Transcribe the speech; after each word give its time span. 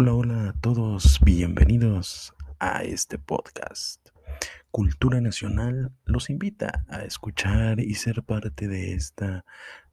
Hola, 0.00 0.14
hola 0.14 0.48
a 0.48 0.52
todos, 0.54 1.20
bienvenidos 1.22 2.32
a 2.58 2.84
este 2.84 3.18
podcast. 3.18 4.08
Cultura 4.70 5.20
Nacional 5.20 5.92
los 6.06 6.30
invita 6.30 6.86
a 6.88 7.02
escuchar 7.02 7.80
y 7.80 7.96
ser 7.96 8.22
parte 8.22 8.66
de 8.66 8.94
esta 8.94 9.44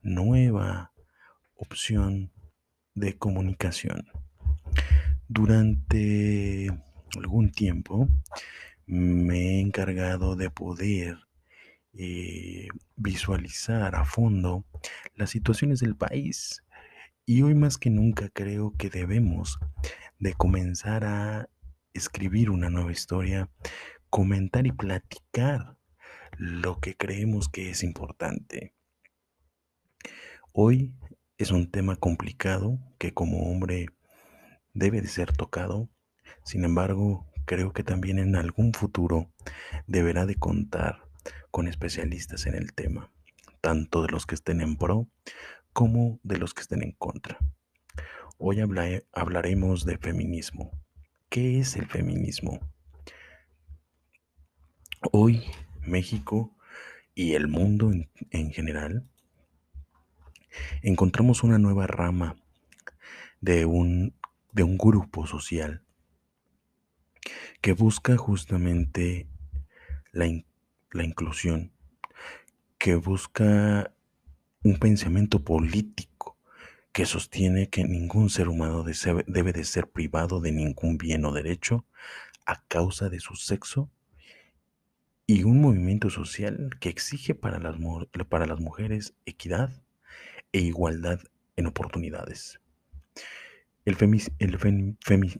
nueva 0.02 0.94
opción 1.56 2.32
de 2.96 3.18
comunicación. 3.18 4.08
Durante 5.28 6.70
algún 7.18 7.52
tiempo 7.52 8.08
me 8.86 9.58
he 9.58 9.60
encargado 9.60 10.38
de 10.38 10.50
poder 10.50 11.18
eh, 11.92 12.70
visualizar 12.96 13.94
a 13.94 14.06
fondo 14.06 14.64
las 15.16 15.32
situaciones 15.32 15.82
del 15.82 15.98
país 15.98 16.64
y 17.30 17.42
hoy 17.42 17.56
más 17.56 17.78
que 17.78 17.90
nunca 17.90 18.30
creo 18.30 18.74
que 18.78 18.90
debemos 18.90 19.60
de 20.18 20.34
comenzar 20.34 21.04
a 21.04 21.50
escribir 21.94 22.50
una 22.50 22.70
nueva 22.70 22.94
historia, 22.94 23.50
comentar 24.10 24.66
y 24.66 24.72
platicar 24.72 25.76
lo 26.38 26.80
que 26.80 26.96
creemos 26.96 27.50
que 27.50 27.70
es 27.70 27.84
importante. 27.84 28.74
Hoy 30.54 30.94
es 31.38 31.52
un 31.52 31.70
tema 31.70 31.98
complicado 31.98 32.80
que 32.98 33.14
como 33.14 33.52
hombre 33.52 33.88
debe 34.74 35.02
de 35.02 35.10
ser 35.10 35.34
tocado, 35.34 35.90
sin 36.46 36.64
embargo 36.64 37.30
creo 37.46 37.74
que 37.74 37.84
también 37.84 38.20
en 38.20 38.38
algún 38.38 38.72
futuro 38.72 39.30
deberá 39.86 40.26
de 40.26 40.36
contar 40.36 41.04
con 41.52 41.68
especialistas 41.68 42.46
en 42.46 42.56
el 42.56 42.72
tema, 42.72 43.12
tanto 43.60 44.02
de 44.02 44.12
los 44.12 44.26
que 44.26 44.36
estén 44.36 44.62
en 44.62 44.78
pro 44.78 45.10
como 45.78 46.20
de 46.24 46.40
los 46.40 46.56
que 46.56 46.62
estén 46.62 46.82
en 46.82 46.94
contra. 46.94 47.38
Hoy 48.40 48.58
hablaremos 49.12 49.86
de 49.86 50.00
feminismo. 50.00 50.72
¿Qué 51.30 51.60
es 51.60 51.76
el 51.76 51.86
feminismo? 51.86 52.60
Hoy 55.12 55.44
México 55.84 56.58
y 57.14 57.34
el 57.34 57.48
mundo 57.48 57.92
en, 57.92 58.52
general 58.54 59.08
encontramos 60.82 61.44
una 61.44 61.60
nueva 61.60 61.86
rama 61.86 62.38
de 63.40 63.66
un, 63.66 64.16
grupo 64.54 65.28
social 65.28 65.84
que 67.62 67.74
busca 67.74 68.18
justamente 68.18 69.28
la 70.12 71.04
inclusión, 71.04 71.72
que 72.80 72.96
busca 72.96 73.94
un 74.64 74.78
pensamiento 74.80 75.44
político 75.44 76.38
que 76.92 77.06
sostiene 77.06 77.70
que 77.70 77.84
ningún 77.84 78.30
ser 78.30 78.48
humano 78.48 78.84
debe 78.84 79.54
de 79.54 79.64
ser 79.64 79.88
privado 79.90 80.40
de 80.42 80.52
ningún 80.52 80.98
bien 80.98 81.26
o 81.26 81.32
derecho 81.32 81.86
a 82.46 82.64
causa 82.68 83.10
de 83.10 83.20
su 83.20 83.36
sexo 83.36 83.92
y 85.28 85.44
un 85.44 85.62
movimiento 85.62 86.10
social 86.10 86.72
que 86.80 86.90
exige 86.90 87.36
para 87.36 87.60
las, 87.60 87.76
para 88.30 88.46
las 88.46 88.60
mujeres 88.60 89.14
equidad 89.26 89.84
e 90.54 90.60
igualdad 90.62 91.20
en 91.58 91.68
oportunidades. 91.68 92.60
El, 93.86 93.98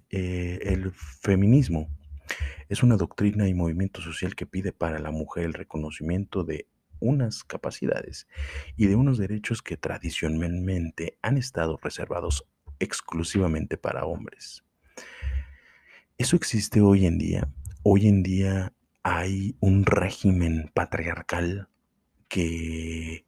eh, 0.10 0.60
el 0.62 0.92
feminismo 0.92 1.90
es 2.70 2.84
una 2.84 2.98
doctrina 2.98 3.48
y 3.48 3.54
movimiento 3.54 4.02
social 4.02 4.36
que 4.36 4.46
pide 4.46 4.74
para 4.74 5.00
la 5.00 5.12
mujer 5.12 5.46
el 5.46 5.54
reconocimiento 5.54 6.44
de 6.44 6.68
unas 7.00 7.44
capacidades 7.44 8.28
y 8.76 8.88
de 8.88 8.96
unos 8.96 9.18
derechos 9.18 9.62
que 9.62 9.78
tradicionalmente 9.78 11.18
han 11.22 11.38
estado 11.38 11.78
reservados 11.82 12.46
exclusivamente 12.80 13.78
para 13.78 14.06
hombres. 14.06 14.64
Eso 16.18 16.36
existe 16.36 16.82
hoy 16.82 17.06
en 17.06 17.18
día. 17.18 17.48
Hoy 17.84 18.08
en 18.08 18.24
día 18.24 18.74
hay 19.04 19.56
un 19.60 19.86
régimen 19.86 20.72
patriarcal 20.74 21.70
que 22.28 23.26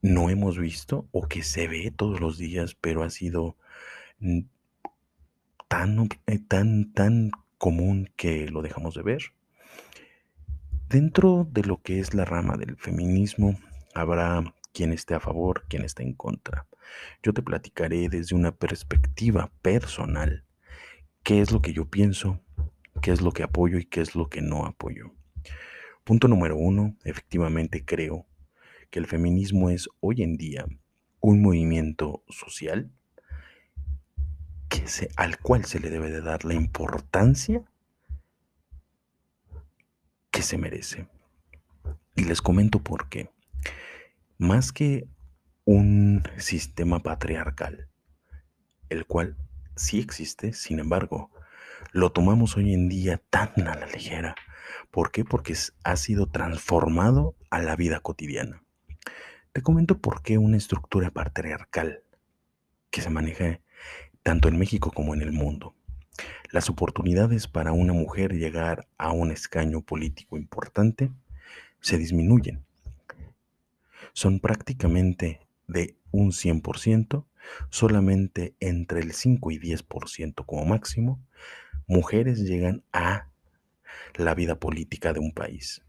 no 0.00 0.30
hemos 0.30 0.58
visto 0.58 1.08
o 1.12 1.28
que 1.28 1.42
se 1.42 1.68
ve 1.68 1.92
todos 1.94 2.20
los 2.20 2.38
días, 2.38 2.76
pero 2.80 3.02
ha 3.02 3.10
sido 3.10 3.56
tan, 5.68 6.08
eh, 6.26 6.38
tan, 6.38 6.92
tan 6.92 7.30
común 7.58 8.10
que 8.16 8.48
lo 8.48 8.62
dejamos 8.62 8.94
de 8.94 9.02
ver. 9.02 9.22
Dentro 10.88 11.48
de 11.50 11.62
lo 11.62 11.82
que 11.82 11.98
es 11.98 12.14
la 12.14 12.24
rama 12.24 12.56
del 12.56 12.76
feminismo, 12.76 13.58
habrá 13.94 14.54
quien 14.72 14.92
esté 14.92 15.14
a 15.14 15.20
favor, 15.20 15.64
quien 15.68 15.84
esté 15.84 16.02
en 16.02 16.14
contra. 16.14 16.66
Yo 17.22 17.32
te 17.32 17.42
platicaré 17.42 18.08
desde 18.08 18.36
una 18.36 18.52
perspectiva 18.52 19.50
personal 19.62 20.44
qué 21.22 21.40
es 21.40 21.50
lo 21.50 21.60
que 21.60 21.72
yo 21.72 21.86
pienso, 21.86 22.40
qué 23.02 23.10
es 23.10 23.20
lo 23.20 23.32
que 23.32 23.42
apoyo 23.42 23.78
y 23.78 23.84
qué 23.84 24.00
es 24.00 24.14
lo 24.14 24.28
que 24.28 24.42
no 24.42 24.64
apoyo. 24.64 25.12
Punto 26.04 26.28
número 26.28 26.56
uno, 26.56 26.96
efectivamente 27.04 27.84
creo 27.84 28.26
que 28.90 29.00
el 29.00 29.06
feminismo 29.06 29.70
es 29.70 29.88
hoy 30.00 30.22
en 30.22 30.36
día 30.36 30.66
un 31.20 31.42
movimiento 31.42 32.22
social 32.28 32.92
al 35.16 35.38
cual 35.38 35.64
se 35.64 35.80
le 35.80 35.90
debe 35.90 36.10
de 36.10 36.20
dar 36.20 36.44
la 36.44 36.54
importancia 36.54 37.62
que 40.36 40.42
se 40.42 40.58
merece. 40.58 41.08
Y 42.14 42.24
les 42.24 42.42
comento 42.42 42.82
por 42.82 43.08
qué. 43.08 43.30
Más 44.36 44.70
que 44.70 45.08
un 45.64 46.24
sistema 46.36 47.02
patriarcal, 47.02 47.88
el 48.90 49.06
cual 49.06 49.38
sí 49.76 49.98
existe, 49.98 50.52
sin 50.52 50.78
embargo, 50.78 51.30
lo 51.92 52.12
tomamos 52.12 52.58
hoy 52.58 52.74
en 52.74 52.90
día 52.90 53.22
tan 53.30 53.66
a 53.66 53.76
la 53.76 53.86
ligera. 53.86 54.34
¿Por 54.90 55.10
qué? 55.10 55.24
Porque 55.24 55.56
ha 55.84 55.96
sido 55.96 56.26
transformado 56.26 57.34
a 57.48 57.62
la 57.62 57.74
vida 57.74 58.00
cotidiana. 58.00 58.62
Te 59.52 59.62
comento 59.62 60.02
por 60.02 60.22
qué 60.22 60.36
una 60.36 60.58
estructura 60.58 61.10
patriarcal 61.10 62.02
que 62.90 63.00
se 63.00 63.08
maneja 63.08 63.60
tanto 64.22 64.48
en 64.48 64.58
México 64.58 64.92
como 64.92 65.14
en 65.14 65.22
el 65.22 65.32
mundo 65.32 65.74
las 66.50 66.70
oportunidades 66.70 67.48
para 67.48 67.72
una 67.72 67.92
mujer 67.92 68.32
llegar 68.32 68.86
a 68.98 69.12
un 69.12 69.30
escaño 69.30 69.80
político 69.82 70.36
importante 70.36 71.10
se 71.80 71.98
disminuyen. 71.98 72.64
Son 74.12 74.40
prácticamente 74.40 75.40
de 75.66 75.96
un 76.10 76.32
100%, 76.32 77.24
solamente 77.70 78.54
entre 78.60 79.00
el 79.00 79.12
5 79.12 79.50
y 79.50 79.58
10% 79.58 80.44
como 80.46 80.64
máximo, 80.64 81.20
mujeres 81.86 82.40
llegan 82.40 82.82
a 82.92 83.28
la 84.14 84.34
vida 84.34 84.58
política 84.58 85.12
de 85.12 85.20
un 85.20 85.32
país. 85.32 85.82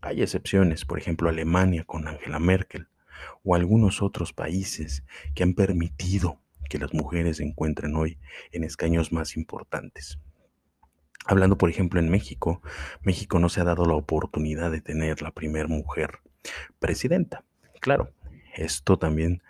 Hay 0.00 0.22
excepciones, 0.22 0.84
por 0.84 0.98
ejemplo 0.98 1.28
Alemania 1.28 1.84
con 1.84 2.08
Angela 2.08 2.38
Merkel 2.38 2.88
o 3.42 3.54
algunos 3.54 4.02
otros 4.02 4.32
países 4.32 5.04
que 5.34 5.42
han 5.42 5.54
permitido 5.54 6.40
que 6.68 6.78
las 6.78 6.92
mujeres 6.92 7.38
se 7.38 7.44
encuentren 7.44 7.94
hoy 7.96 8.18
en 8.52 8.64
escaños 8.64 9.12
más 9.12 9.36
importantes. 9.36 10.18
Hablando, 11.26 11.56
por 11.56 11.70
ejemplo, 11.70 12.00
en 12.00 12.10
México, 12.10 12.60
México 13.02 13.38
no 13.38 13.48
se 13.48 13.60
ha 13.60 13.64
dado 13.64 13.86
la 13.86 13.94
oportunidad 13.94 14.70
de 14.70 14.82
tener 14.82 15.22
la 15.22 15.30
primera 15.30 15.68
mujer 15.68 16.18
presidenta. 16.78 17.44
Claro, 17.80 18.12
esto 18.54 18.98
también 18.98 19.42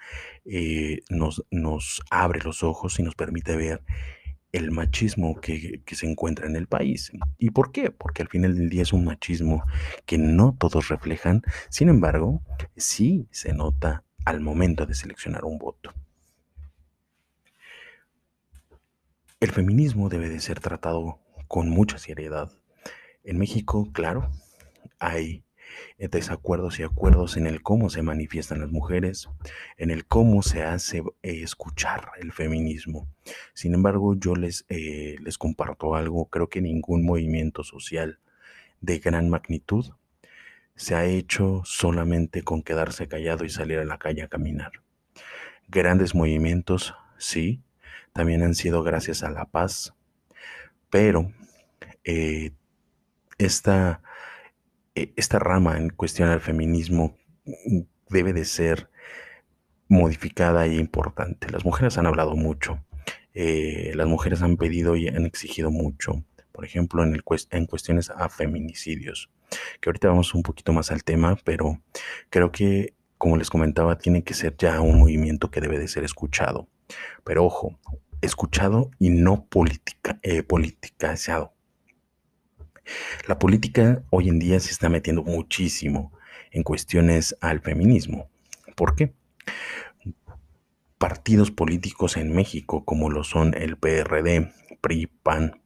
eh, 0.45 1.01
nos, 1.09 2.03
abre 2.11 2.41
los 2.43 2.63
ojos 2.63 2.99
y 2.99 3.03
nos 3.03 3.15
permite 3.15 3.57
ver 3.57 3.83
el 4.53 4.71
machismo 4.71 5.41
que, 5.41 5.83
se 5.87 6.09
encuentra 6.09 6.47
en 6.47 6.55
el 6.55 6.69
país. 6.69 7.11
¿Y 7.39 7.51
por 7.51 7.73
qué? 7.73 7.91
Porque 7.91 8.23
al 8.23 8.29
final 8.29 8.57
del 8.57 8.71
día 8.71 8.83
es 8.83 8.93
un 8.93 9.05
machismo 9.05 9.65
que 10.07 10.17
no 10.17 10.57
todos 10.59 10.89
reflejan, 10.89 11.43
sin 11.71 11.89
embargo, 11.89 12.41
sí 12.77 13.27
se 13.33 13.53
nota 13.53 14.05
al 14.25 14.41
momento 14.41 14.87
de 14.87 14.95
seleccionar 14.95 15.45
un 15.45 15.59
voto. 15.59 15.93
El 19.45 19.53
feminismo 19.53 20.09
debe 20.09 20.31
de 20.31 20.41
ser 20.41 20.59
tratado 20.59 21.19
con 21.49 21.69
mucha 21.69 21.99
seriedad. 21.99 22.51
En 23.25 23.37
México, 23.37 23.91
claro, 23.93 24.31
hay 24.99 25.45
desacuerdos 25.99 26.81
y 26.81 26.83
acuerdos 26.83 27.37
en 27.37 27.47
el 27.47 27.61
cómo 27.61 27.91
se 27.91 28.01
manifiestan 28.01 28.61
las 28.61 28.71
mujeres, 28.71 29.29
en 29.77 29.91
el 29.91 30.07
cómo 30.07 30.43
se 30.43 30.63
hace 30.63 31.01
eh, 31.23 31.43
escuchar 31.43 32.13
el 32.23 32.33
feminismo. 32.33 33.07
Sin 33.53 33.75
embargo, 33.75 34.15
yo 34.15 34.35
les, 34.35 34.65
eh, 34.71 35.17
les 35.21 35.37
comparto 35.37 35.95
algo, 35.95 36.25
creo 36.31 36.49
que 36.49 36.63
ningún 36.63 37.05
movimiento 37.05 37.65
social 37.65 38.21
de 38.81 38.99
gran 38.99 39.29
magnitud 39.29 39.91
se 40.75 40.95
ha 40.95 41.05
hecho 41.05 41.61
solamente 41.67 42.41
con 42.41 42.63
quedarse 42.63 43.09
callado 43.09 43.45
y 43.45 43.51
salir 43.51 43.79
a 43.79 43.85
la 43.85 43.99
calle 43.99 44.23
a 44.23 44.29
caminar. 44.29 44.73
Grandes 45.69 46.15
movimientos, 46.15 46.95
sí, 47.19 47.61
también 48.15 48.43
han 48.43 48.55
sido 48.55 48.83
gracias 48.83 49.23
a 49.23 49.31
la 49.31 49.45
paz, 49.45 49.95
pero 50.89 51.31
eh, 52.05 52.53
esta, 53.37 54.01
eh, 54.95 55.13
esta 55.17 55.39
rama 55.39 55.77
en 55.77 55.91
cuestión 55.91 56.31
al 56.31 56.41
feminismo 56.41 57.19
mm, 57.45 57.81
debe 58.09 58.33
de 58.33 58.47
ser 58.47 58.89
modificada 59.89 60.65
e 60.65 60.77
importante. 60.77 61.51
Las 61.51 61.67
mujeres 61.67 61.99
han 61.99 62.07
hablado 62.07 62.35
mucho 62.37 62.81
eh, 63.35 63.93
las 63.97 64.07
mujeres 64.07 64.43
han 64.43 64.57
pedido 64.57 64.95
y 64.95 65.09
han 65.09 65.27
exigido 65.27 65.71
mucho, 65.71 66.25
por 66.53 66.65
ejemplo, 66.65 67.03
en, 67.03 67.15
el, 67.15 67.25
en 67.51 67.67
cuestiones 67.67 68.11
a 68.11 68.29
feminicidios, 68.29 69.29
que 69.81 69.91
ahorita 69.91 70.09
vamos 70.09 70.35
un 70.35 70.45
poquito 70.45 70.73
más 70.73 70.93
al 70.93 71.03
tema, 71.03 71.37
pero 71.45 71.83
creo 72.31 72.53
que, 72.53 72.95
como 73.19 73.37
les 73.37 73.51
comentaba, 73.51 73.99
tiene 73.99 74.23
que 74.23 74.35
ser 74.35 74.57
ya 74.57 74.81
un 74.81 75.01
movimiento 75.01 75.51
que 75.51 75.61
debe 75.61 75.79
de 75.79 75.89
ser 75.89 76.05
escuchado. 76.05 76.69
Pero 77.25 77.45
ojo, 77.45 77.79
escuchado 78.25 78.91
y 78.99 79.11
no 79.11 79.47
política, 79.47 80.19
eh. 80.23 80.45
La 83.27 83.39
política 83.39 84.03
hoy 84.11 84.29
en 84.29 84.39
día 84.39 84.61
se 84.61 84.71
está 84.71 84.89
metiendo 84.89 85.23
muchísimo 85.23 86.13
en 86.51 86.63
cuestiones 86.63 87.37
al 87.41 87.61
feminismo. 87.61 88.29
¿Por 88.77 88.95
qué? 88.95 89.15
Partidos 90.99 91.51
políticos 91.51 92.17
en 92.17 92.35
México, 92.35 92.85
como 92.85 93.11
lo 93.11 93.25
son 93.25 93.55
el 93.55 93.77
PRD, 93.77 94.53
PRI, 94.81 95.07
PAN, 95.07 95.61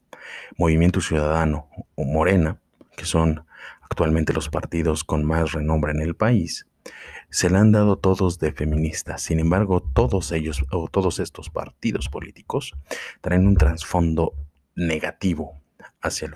Movimiento 0.56 1.00
Ciudadano 1.00 1.68
o 1.94 2.04
Morena, 2.04 2.60
que 2.96 3.04
son 3.04 3.44
actualmente 3.82 4.32
los 4.32 4.48
partidos 4.48 5.04
con 5.04 5.24
más 5.24 5.52
renombre 5.52 5.92
en 5.92 6.00
el 6.00 6.14
país, 6.14 6.66
se 7.30 7.50
le 7.50 7.58
han 7.58 7.72
dado 7.72 7.98
todos 7.98 8.38
de 8.38 8.52
feministas. 8.52 9.22
Sin 9.22 9.38
embargo, 9.38 9.80
todos 9.80 10.32
ellos 10.32 10.64
o 10.70 10.88
todos 10.88 11.18
estos 11.18 11.50
partidos 11.50 12.08
políticos 12.08 12.72
traen 13.20 13.46
un 13.46 13.56
trasfondo 13.56 14.34
negativo 14.74 15.60
hacia, 16.00 16.28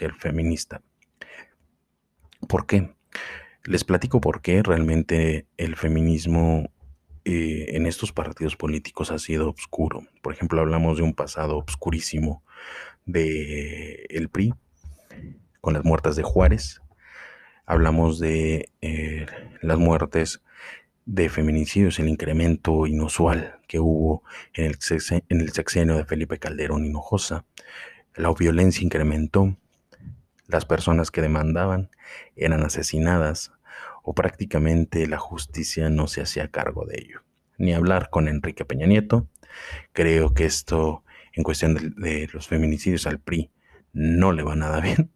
el 0.00 0.12
feminista. 0.14 0.82
¿Por 2.48 2.66
qué? 2.66 2.94
Les 3.64 3.84
platico 3.84 4.20
por 4.20 4.40
qué 4.40 4.62
realmente 4.62 5.46
el 5.56 5.76
feminismo 5.76 6.70
eh, 7.24 7.76
en 7.76 7.86
estos 7.86 8.12
partidos 8.12 8.56
políticos 8.56 9.10
ha 9.10 9.18
sido 9.18 9.50
oscuro. 9.50 10.02
Por 10.22 10.32
ejemplo, 10.32 10.60
hablamos 10.60 10.96
de 10.96 11.04
un 11.04 11.14
pasado 11.14 11.58
oscurísimo 11.58 12.42
de 13.04 14.28
PRI 14.32 14.54
con 15.60 15.74
las 15.74 15.84
muertas 15.84 16.16
de 16.16 16.22
Juárez. 16.22 16.81
Hablamos 17.66 18.18
de 18.18 18.70
eh, 18.80 19.26
las 19.60 19.78
muertes 19.78 20.42
de 21.04 21.28
feminicidios, 21.28 21.98
el 21.98 22.08
incremento 22.08 22.86
inusual 22.86 23.58
que 23.66 23.80
hubo 23.80 24.22
en 24.54 24.66
el, 24.66 24.78
en 25.28 25.40
el 25.40 25.52
sexenio 25.52 25.96
de 25.96 26.04
Felipe 26.04 26.38
Calderón 26.38 26.84
Hinojosa. 26.84 27.44
La 28.14 28.32
violencia 28.32 28.84
incrementó, 28.84 29.56
las 30.46 30.66
personas 30.66 31.10
que 31.10 31.22
demandaban 31.22 31.90
eran 32.36 32.62
asesinadas 32.62 33.52
o 34.02 34.14
prácticamente 34.14 35.06
la 35.06 35.18
justicia 35.18 35.88
no 35.88 36.08
se 36.08 36.20
hacía 36.20 36.48
cargo 36.48 36.84
de 36.84 36.98
ello. 36.98 37.22
Ni 37.58 37.72
hablar 37.72 38.10
con 38.10 38.28
Enrique 38.28 38.64
Peña 38.64 38.86
Nieto. 38.86 39.28
Creo 39.92 40.34
que 40.34 40.44
esto 40.44 41.04
en 41.32 41.44
cuestión 41.44 41.94
de, 41.96 42.28
los 42.32 42.48
feminicidios 42.48 43.06
al 43.06 43.18
PRI 43.18 43.50
no 43.92 44.32
le 44.32 44.42
va 44.42 44.56
nada 44.56 44.80
bien. 44.82 45.10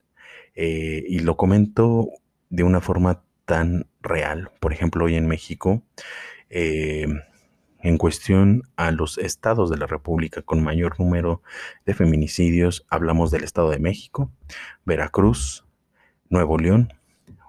Eh, 0.55 1.05
y 1.07 1.19
lo 1.19 1.37
comento 1.37 2.09
de 2.57 2.63
una 2.63 2.81
forma 2.81 3.23
tan 3.45 3.87
real. 4.01 4.51
Por 4.61 4.73
ejemplo, 4.73 5.05
hoy 5.05 5.15
en 5.15 5.29
México, 5.29 5.83
eh, 6.49 7.07
en 7.81 7.99
cuestión 7.99 8.63
a 8.77 8.91
los 8.93 9.19
estados 9.19 9.69
de 9.69 9.77
la 9.77 9.87
República 9.87 10.41
con 10.41 10.65
mayor 10.65 10.99
número 10.99 11.43
de 11.85 11.93
feminicidios, 11.93 12.87
hablamos 12.89 13.31
del 13.31 13.45
Estado 13.45 13.69
de 13.69 13.79
México, 13.79 14.33
Veracruz, 14.87 15.67
Nuevo 16.31 16.57
León, 16.57 16.95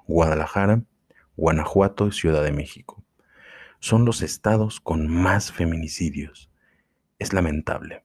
Guadalajara, 0.07 0.83
Guanajuato 1.37 2.07
y 2.07 2.11
Ciudad 2.11 2.43
de 2.43 2.51
México. 2.51 3.01
Son 3.79 4.03
los 4.03 4.21
estados 4.21 4.81
con 4.81 5.07
más 5.07 5.53
feminicidios. 5.53 6.51
Es 7.17 7.31
lamentable. 7.31 8.03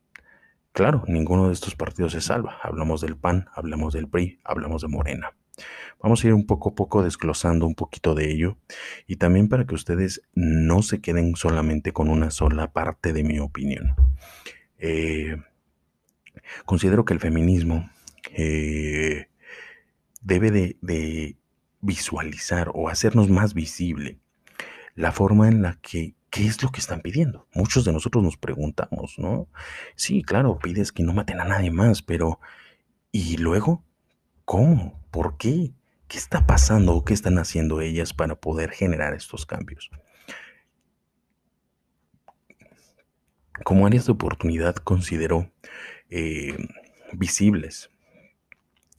Claro, 0.70 1.02
ninguno 1.08 1.48
de 1.48 1.54
estos 1.54 1.74
partidos 1.74 2.12
se 2.12 2.20
salva. 2.20 2.58
Hablamos 2.62 3.00
del 3.00 3.16
PAN, 3.16 3.48
hablamos 3.54 3.92
del 3.92 4.08
PRI, 4.08 4.38
hablamos 4.44 4.82
de 4.82 4.88
Morena. 4.88 5.32
Vamos 6.02 6.24
a 6.24 6.26
ir 6.26 6.34
un 6.34 6.46
poco 6.46 6.70
a 6.70 6.74
poco 6.74 7.04
desglosando 7.04 7.64
un 7.64 7.76
poquito 7.76 8.16
de 8.16 8.28
ello 8.28 8.58
y 9.06 9.16
también 9.16 9.48
para 9.48 9.66
que 9.66 9.76
ustedes 9.76 10.22
no 10.34 10.82
se 10.82 11.00
queden 11.00 11.36
solamente 11.36 11.92
con 11.92 12.08
una 12.10 12.32
sola 12.32 12.72
parte 12.72 13.12
de 13.12 13.22
mi 13.22 13.38
opinión. 13.38 13.94
Eh, 14.78 15.36
considero 16.64 17.04
que 17.04 17.14
el 17.14 17.20
feminismo 17.20 17.88
eh, 18.34 19.28
debe 20.22 20.50
de, 20.50 21.36
visualizar 21.84 22.70
o 22.74 22.88
hacernos 22.88 23.28
más 23.28 23.54
visible 23.54 24.20
la 24.94 25.10
forma 25.10 25.48
en 25.48 25.62
la 25.62 25.80
que, 25.82 26.14
¿qué 26.30 26.46
es 26.46 26.62
lo 26.62 26.70
que 26.70 26.78
están 26.78 27.00
pidiendo? 27.00 27.48
Muchos 27.54 27.84
de 27.84 27.92
nosotros 27.92 28.22
nos 28.22 28.36
preguntamos, 28.36 29.18
¿no? 29.18 29.48
Sí, 29.96 30.22
claro, 30.22 30.60
pides 30.60 30.92
que 30.92 31.02
no 31.02 31.12
maten 31.12 31.40
a 31.40 31.44
nadie 31.44 31.72
más, 31.72 32.02
pero 32.02 32.38
¿y 33.10 33.36
luego? 33.36 33.84
¿Cómo? 34.44 35.00
¿Por 35.10 35.36
qué? 35.38 35.72
¿Qué 36.12 36.18
está 36.18 36.44
pasando 36.46 36.94
o 36.94 37.04
qué 37.06 37.14
están 37.14 37.38
haciendo 37.38 37.80
ellas 37.80 38.12
para 38.12 38.34
poder 38.34 38.70
generar 38.70 39.14
estos 39.14 39.46
cambios? 39.46 39.90
Como 43.64 43.86
áreas 43.86 44.04
de 44.04 44.12
oportunidad 44.12 44.74
considero 44.74 45.50
eh, 46.10 46.54
visibles 47.14 47.88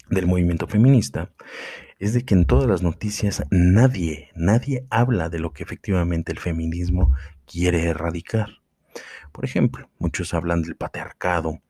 del 0.10 0.26
movimiento 0.26 0.66
feminista 0.66 1.30
es 2.00 2.16
de 2.16 2.26
que 2.26 2.34
en 2.34 2.46
todas 2.46 2.68
las 2.68 2.82
noticias 2.82 3.44
nadie, 3.52 4.32
nadie 4.34 4.88
habla 4.90 5.30
de 5.30 5.38
lo 5.38 5.54
que 5.54 5.62
efectivamente 5.62 6.32
el 6.32 6.40
feminismo 6.40 7.16
quiere 7.46 7.84
erradicar. 7.84 8.64
Por 9.32 9.46
ejemplo, 9.46 9.88
muchos 10.00 10.34
hablan 10.34 10.64
del 10.64 10.78
patriarcado, 10.78 11.62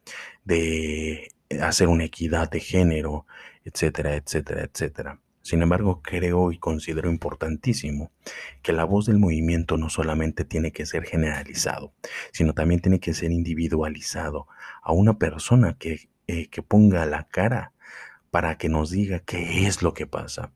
de 0.46 1.34
hacer 1.62 1.90
una 1.90 2.06
equidad 2.06 2.50
de 2.50 2.62
género, 2.62 3.26
etcétera, 3.66 4.16
etcétera, 4.16 4.64
etcétera. 4.64 5.20
Sin 5.44 5.62
embargo, 5.62 6.02
creo 6.02 6.54
y 6.54 6.58
considero 6.58 7.10
importantísimo 7.12 8.12
que 8.62 8.72
la 8.72 8.86
voz 8.86 9.06
del 9.06 9.20
movimiento 9.20 9.78
no 9.78 9.90
solamente 9.90 10.46
tiene 10.46 10.72
que 10.72 10.86
ser 10.86 11.04
generalizado, 11.04 11.94
sino 12.32 12.54
también 12.54 12.80
tiene 12.80 13.02
que 13.02 13.14
ser 13.14 13.32
individualizado 13.32 14.48
a 14.82 14.94
una 14.94 15.18
persona 15.20 15.78
que, 15.78 16.10
eh, 16.28 16.48
que 16.48 16.62
ponga 16.62 17.06
la 17.06 17.28
cara 17.28 17.74
para 18.32 18.58
que 18.58 18.70
nos 18.70 18.90
diga 18.90 19.20
qué 19.20 19.68
es 19.68 19.84
lo 19.84 19.94
que 19.94 20.08
pasa, 20.08 20.54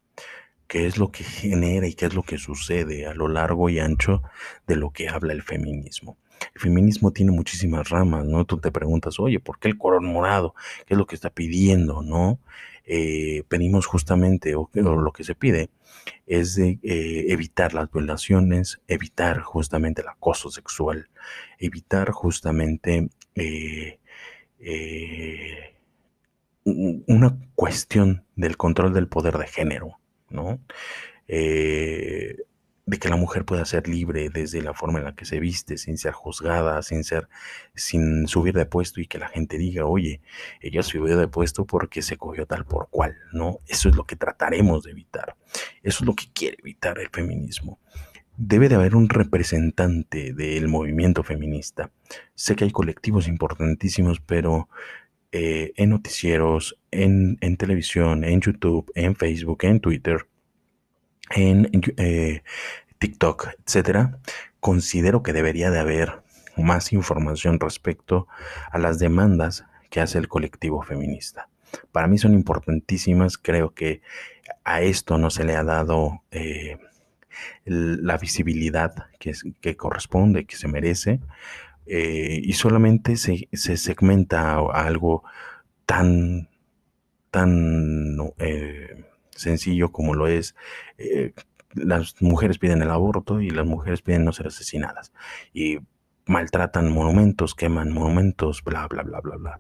qué 0.68 0.88
es 0.88 0.98
lo 0.98 1.12
que 1.12 1.26
genera 1.26 1.86
y 1.88 1.94
qué 1.94 2.06
es 2.06 2.14
lo 2.14 2.24
que 2.24 2.38
sucede 2.38 3.08
a 3.08 3.14
lo 3.14 3.28
largo 3.28 3.70
y 3.70 3.80
ancho 3.80 4.24
de 4.68 4.78
lo 4.78 4.92
que 4.92 5.10
habla 5.10 5.34
el 5.34 5.44
feminismo. 5.44 6.18
El 6.56 6.62
feminismo 6.62 7.12
tiene 7.12 7.32
muchísimas 7.32 7.90
ramas, 7.90 8.26
¿no? 8.26 8.46
Tú 8.46 8.60
te 8.60 8.72
preguntas, 8.72 9.20
oye, 9.20 9.40
¿por 9.40 9.60
qué 9.60 9.68
el 9.68 9.78
color 9.78 10.02
morado? 10.02 10.56
¿Qué 10.86 10.94
es 10.94 10.98
lo 10.98 11.08
que 11.08 11.16
está 11.16 11.30
pidiendo, 11.30 12.02
no? 12.04 12.40
Eh, 12.90 13.44
pedimos 13.50 13.86
justamente, 13.86 14.56
o, 14.56 14.70
lo 14.74 15.12
que 15.12 15.26
se 15.26 15.36
pide, 15.36 15.70
es 16.26 16.56
de 16.56 16.80
eh, 16.84 17.26
evitar 17.28 17.74
las 17.74 17.92
violaciones, 17.92 18.80
evitar 18.88 19.42
justamente 19.42 20.02
el 20.02 20.08
acoso 20.08 20.50
sexual, 20.50 21.10
evitar 21.60 22.12
justamente 22.12 23.10
eh, 23.36 24.00
una 26.64 27.38
cuestión 27.56 28.24
del 28.38 28.56
control 28.56 28.94
del 28.94 29.10
poder 29.10 29.38
de 29.38 29.48
género, 29.48 30.00
¿no? 30.30 30.60
De 32.88 33.00
que 33.00 33.10
la 33.10 33.18
mujer 33.18 33.44
pueda 33.44 33.66
ser 33.66 33.90
libre 33.90 34.30
desde 34.30 34.62
la 34.62 34.74
forma 34.74 35.00
en 35.00 35.06
la 35.06 35.14
que 35.14 35.26
se 35.26 35.42
viste, 35.42 35.78
sin 35.78 35.98
ser 35.98 36.14
juzgada, 36.14 36.82
sin 36.82 37.04
ser, 37.04 37.28
sin 37.76 38.28
subir 38.28 38.56
de 38.56 38.66
puesto 38.66 39.02
y 39.02 39.08
que 39.08 39.20
la 39.20 39.28
gente 39.28 39.58
diga, 39.58 39.86
oye, 39.86 40.22
ella 40.62 40.82
subió 40.82 41.18
de 41.18 41.28
puesto 41.28 41.66
porque 41.66 42.02
se 42.02 42.16
cogió 42.16 42.46
tal 42.46 42.64
por 42.64 42.88
cual, 42.90 43.18
¿no? 43.34 43.60
Eso 43.68 43.90
es 43.90 43.96
lo 43.98 44.06
que 44.06 44.16
trataremos 44.16 44.84
de 44.84 44.92
evitar. 44.92 45.36
Eso 45.84 46.04
es 46.04 46.08
lo 46.08 46.16
que 46.16 46.32
quiere 46.34 46.56
evitar 46.60 46.98
el 46.98 47.10
feminismo. 47.10 47.78
Debe 48.38 48.70
de 48.70 48.76
haber 48.76 48.96
un 48.96 49.10
representante 49.10 50.34
del 50.34 50.70
movimiento 50.70 51.24
feminista. 51.24 51.92
Sé 52.36 52.56
que 52.56 52.64
hay 52.64 52.72
colectivos 52.72 53.28
importantísimos, 53.28 54.22
pero 54.22 54.70
eh, 55.34 55.74
en 55.76 55.90
noticieros, 55.90 56.80
en, 56.92 57.38
en 57.42 57.58
televisión, 57.58 58.24
en 58.24 58.40
YouTube, 58.40 58.90
en 58.96 59.18
Facebook, 59.18 59.66
en 59.66 59.82
Twitter, 59.82 60.26
en 61.32 61.70
eh, 61.98 62.44
TikTok, 63.00 63.50
etcétera, 63.66 64.20
considero 64.60 65.24
que 65.24 65.34
debería 65.34 65.72
de 65.72 65.80
haber 65.80 66.22
más 66.58 66.94
información 66.94 67.60
respecto 67.60 68.28
a 68.72 68.78
las 68.78 69.00
demandas 69.00 69.66
que 69.90 70.02
hace 70.02 70.18
el 70.18 70.28
colectivo 70.28 70.82
feminista. 70.82 71.50
Para 71.92 72.08
mí 72.08 72.18
son 72.18 72.34
importantísimas, 72.34 73.38
creo 73.38 73.74
que 73.74 74.02
a 74.64 74.82
esto 74.82 75.18
no 75.18 75.30
se 75.30 75.44
le 75.44 75.56
ha 75.56 75.64
dado 75.64 76.24
eh, 76.32 76.78
la 77.66 78.18
visibilidad 78.18 79.08
que, 79.20 79.78
corresponde, 79.78 80.46
que 80.46 80.56
se 80.56 80.68
merece, 80.68 81.20
eh, 81.86 82.40
y 82.44 82.54
solamente 82.54 83.16
se, 83.18 83.48
se, 83.54 83.78
segmenta 83.78 84.58
algo 84.58 85.24
tan, 85.86 86.50
tan 87.32 88.18
sencillo 89.38 89.92
como 89.92 90.14
lo 90.14 90.28
es, 90.28 90.56
eh, 90.98 91.34
las 91.74 92.22
mujeres 92.22 92.58
piden 92.58 92.82
el 92.82 92.92
aborto 92.92 93.42
y 93.42 93.50
las 93.50 93.66
mujeres 93.66 94.02
piden 94.02 94.26
no 94.26 94.34
ser 94.34 94.48
asesinadas. 94.48 95.12
Y 95.54 95.80
maltratan 96.26 96.92
monumentos, 96.92 97.56
queman 97.56 97.92
monumentos, 97.92 98.64
bla, 98.64 98.88
bla, 98.88 99.04
bla, 99.04 99.22
bla, 99.22 99.36
bla. 99.38 99.60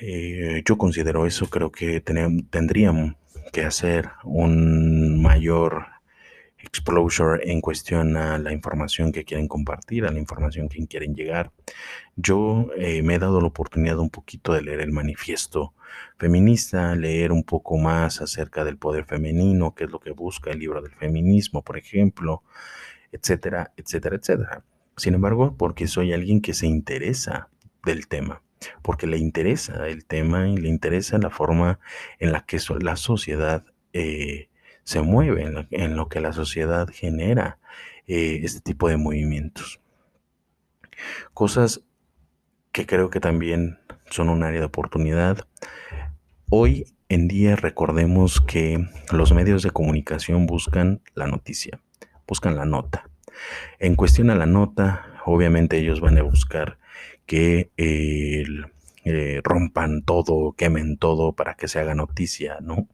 Eh, 0.00 0.62
yo 0.64 0.78
considero 0.78 1.26
eso, 1.26 1.48
creo 1.48 1.70
que 1.70 2.00
tendríamos 2.00 3.14
que 3.52 3.64
hacer 3.64 4.10
un 4.24 5.22
mayor 5.22 5.86
exposure 6.62 7.50
en 7.50 7.60
cuestión 7.60 8.16
a 8.16 8.38
la 8.38 8.52
información 8.52 9.12
que 9.12 9.24
quieren 9.24 9.48
compartir, 9.48 10.04
a 10.04 10.12
la 10.12 10.18
información 10.18 10.68
que 10.68 10.86
quieren 10.86 11.14
llegar. 11.14 11.52
Yo 12.16 12.68
eh, 12.76 13.02
me 13.02 13.14
he 13.14 13.18
dado 13.18 13.40
la 13.40 13.48
oportunidad 13.48 13.98
un 13.98 14.10
poquito 14.10 14.52
de 14.52 14.62
leer 14.62 14.80
el 14.80 14.92
manifiesto 14.92 15.74
feminista, 16.18 16.94
leer 16.94 17.32
un 17.32 17.44
poco 17.44 17.78
más 17.78 18.20
acerca 18.20 18.64
del 18.64 18.76
poder 18.76 19.04
femenino, 19.04 19.74
qué 19.74 19.84
es 19.84 19.90
lo 19.90 20.00
que 20.00 20.10
busca 20.10 20.50
el 20.50 20.58
libro 20.58 20.82
del 20.82 20.92
feminismo, 20.92 21.62
por 21.62 21.78
ejemplo, 21.78 22.42
etcétera, 23.12 23.72
etcétera, 23.76 24.16
etcétera. 24.16 24.64
Sin 24.96 25.14
embargo, 25.14 25.56
porque 25.56 25.86
soy 25.86 26.12
alguien 26.12 26.42
que 26.42 26.52
se 26.52 26.66
interesa 26.66 27.48
del 27.84 28.06
tema, 28.06 28.42
porque 28.82 29.06
le 29.06 29.16
interesa 29.16 29.88
el 29.88 30.04
tema 30.04 30.48
y 30.48 30.58
le 30.58 30.68
interesa 30.68 31.16
la 31.18 31.30
forma 31.30 31.80
en 32.18 32.32
la 32.32 32.44
que 32.44 32.58
la 32.80 32.96
sociedad 32.96 33.64
eh, 33.94 34.49
se 34.90 35.02
mueve, 35.02 35.44
en 35.70 35.96
lo, 35.96 36.08
que 36.08 36.18
la 36.18 36.32
sociedad 36.32 36.88
genera 36.92 37.60
eh, 38.08 38.40
este 38.42 38.60
tipo 38.60 38.88
de 38.88 38.96
movimientos. 38.96 39.80
Cosas 41.32 41.82
que 42.72 42.86
creo 42.86 43.08
que 43.08 43.20
también 43.20 43.78
son 44.10 44.28
un 44.30 44.42
área 44.42 44.58
de 44.58 44.66
oportunidad. 44.66 45.46
Hoy 46.50 46.86
en 47.08 47.28
día 47.28 47.54
recordemos 47.54 48.40
que 48.40 48.84
los 49.12 49.32
medios 49.32 49.62
de 49.62 49.70
comunicación 49.70 50.46
buscan 50.46 51.02
la 51.14 51.28
noticia, 51.28 51.80
buscan 52.26 52.56
la 52.56 52.64
nota. 52.64 53.08
En 53.78 53.94
cuestión 53.94 54.28
a 54.28 54.34
la 54.34 54.46
nota, 54.46 55.06
obviamente 55.24 55.78
ellos 55.78 56.00
van 56.00 56.18
a 56.18 56.22
buscar 56.22 56.78
que 57.26 57.70
eh, 59.04 59.40
rompan 59.42 60.02
todo, 60.02 60.52
quemen 60.52 60.98
todo 60.98 61.32
para 61.34 61.54
que 61.54 61.68
se 61.68 61.78
haga 61.80 61.94
noticia, 61.94 62.58
¿no? 62.60 62.88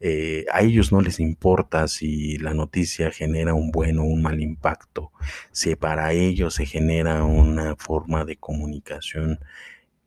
Eh, 0.00 0.46
a 0.52 0.62
ellos 0.62 0.92
no 0.92 1.00
les 1.02 1.20
importa 1.20 1.86
si 1.88 2.38
la 2.38 2.54
noticia 2.54 3.10
genera 3.10 3.52
un 3.54 3.70
buen 3.70 3.98
o 3.98 4.04
un 4.04 4.22
mal 4.22 4.40
impacto, 4.40 5.12
si 5.52 5.76
para 5.76 6.12
ellos 6.12 6.54
se 6.54 6.66
genera 6.66 7.24
una 7.24 7.76
forma 7.76 8.24
de 8.24 8.36
comunicación 8.36 9.40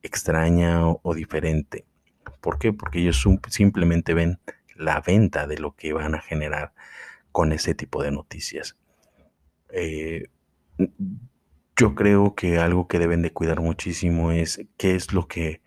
extraña 0.02 0.88
o, 0.88 1.14
diferente. 1.16 1.86
¿Por 2.42 2.58
qué? 2.60 2.74
Porque 2.74 3.00
ellos 3.00 3.24
simplemente 3.50 4.14
ven 4.14 4.40
la 4.76 5.02
venta 5.02 5.48
de 5.48 5.58
lo 5.60 5.76
que 5.76 5.94
van 5.94 6.16
a 6.16 6.22
generar 6.22 6.74
con 7.32 7.54
ese 7.54 7.76
tipo 7.76 8.04
de 8.04 8.12
noticias. 8.12 8.78
Eh, 9.70 10.28
yo 11.76 11.96
creo 11.96 12.36
que 12.36 12.60
algo 12.60 12.88
que 12.88 13.00
deben 13.00 13.22
de 13.22 13.32
cuidar 13.32 13.62
muchísimo 13.62 14.32
es 14.32 14.62
qué 14.78 14.96
es 14.96 15.14
lo 15.14 15.28
que 15.28 15.62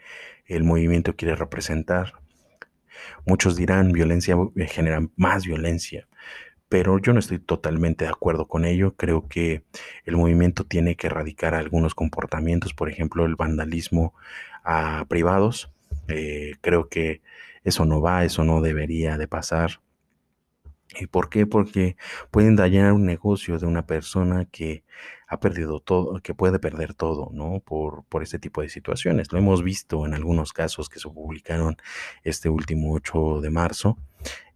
el 0.47 0.65
movimiento 0.65 1.17
quiere 1.17 1.37
representar 1.37 2.15
Muchos 3.25 3.57
dirán 3.57 3.93
violencia 3.93 4.37
eh, 4.57 4.67
genera 4.69 5.01
más 5.17 5.45
violencia, 5.45 6.09
pero 6.69 6.99
yo 6.99 7.13
no 7.13 7.21
estoy 7.21 7.39
totalmente 7.39 8.05
de 8.05 8.11
acuerdo 8.11 8.47
con 8.49 8.65
ello. 8.65 8.95
Creo 8.97 9.29
que 9.29 9.65
el 10.05 10.17
movimiento 10.17 10.65
tiene 10.65 10.97
que 10.97 11.09
erradicar 11.09 11.55
algunos 11.55 11.95
comportamientos, 11.95 12.75
por 12.75 12.89
ejemplo, 12.91 13.25
el 13.25 13.37
vandalismo 13.37 14.15
a 14.65 15.05
privados. 15.09 15.73
Eh, 16.09 16.55
creo 16.61 16.89
que 16.89 17.23
eso 17.65 17.85
no 17.85 18.01
va, 18.01 18.25
eso 18.25 18.45
no 18.45 18.61
debería 18.61 19.19
de 19.19 19.29
pasar. 19.29 19.81
¿Y 20.95 21.07
por 21.07 21.29
qué? 21.29 21.47
Porque 21.47 21.97
pueden 22.31 22.57
dañar 22.57 22.93
un 22.93 23.05
negocio 23.07 23.59
de 23.59 23.67
una 23.67 23.87
persona 23.87 24.45
que 24.47 24.85
ha 25.27 25.41
perdido 25.41 25.81
todo, 25.81 26.21
que 26.21 26.35
puede 26.35 26.59
perder 26.59 26.95
todo, 26.95 27.31
¿no? 27.33 27.61
Por, 27.61 28.05
por 28.05 28.23
este 28.23 28.39
tipo 28.39 28.63
de 28.63 28.69
situaciones. 28.69 29.33
Lo 29.33 29.39
hemos 29.39 29.63
visto 29.63 30.07
en 30.07 30.15
algunos 30.15 30.53
casos 30.53 30.89
que 30.89 31.01
se 31.01 31.09
publicaron 31.09 31.77
este 32.23 32.49
último 32.49 32.93
8 32.95 33.41
de 33.41 33.51
marzo, 33.51 33.99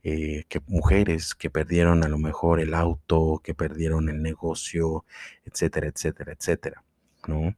eh, 0.02 0.44
que 0.48 0.60
mujeres 0.66 1.34
que 1.34 1.50
perdieron 1.50 2.04
a 2.04 2.08
lo 2.08 2.18
mejor 2.18 2.60
el 2.60 2.74
auto, 2.74 3.40
que 3.44 3.54
perdieron 3.54 4.08
el 4.08 4.22
negocio, 4.22 5.04
etcétera, 5.44 5.88
etcétera, 5.88 6.32
etcétera, 6.32 6.84
¿no? 7.26 7.54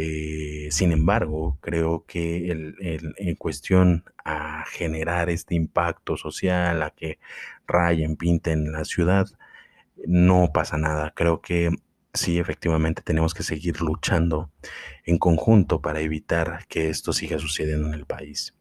Eh, 0.00 0.68
sin 0.70 0.92
embargo, 0.92 1.58
creo 1.60 2.04
que 2.06 2.52
en 2.52 3.34
cuestión 3.34 4.04
a 4.24 4.64
generar 4.70 5.28
este 5.28 5.56
impacto 5.56 6.16
social, 6.16 6.84
a 6.84 6.90
que 6.90 7.18
rayen, 7.66 8.14
pinten 8.14 8.70
la 8.70 8.84
ciudad, 8.84 9.26
no 10.06 10.52
pasa 10.54 10.78
nada. 10.78 11.12
Creo 11.16 11.40
que 11.40 11.70
sí, 12.14 12.38
efectivamente 12.38 13.02
tenemos 13.02 13.34
que 13.34 13.42
seguir 13.42 13.80
luchando 13.80 14.52
en 15.04 15.18
conjunto 15.18 15.80
para 15.80 16.00
evitar 16.00 16.64
que 16.68 16.90
esto 16.90 17.12
siga 17.12 17.40
sucediendo 17.40 17.88
en 17.88 17.94
el 17.94 18.06
país. 18.06 18.54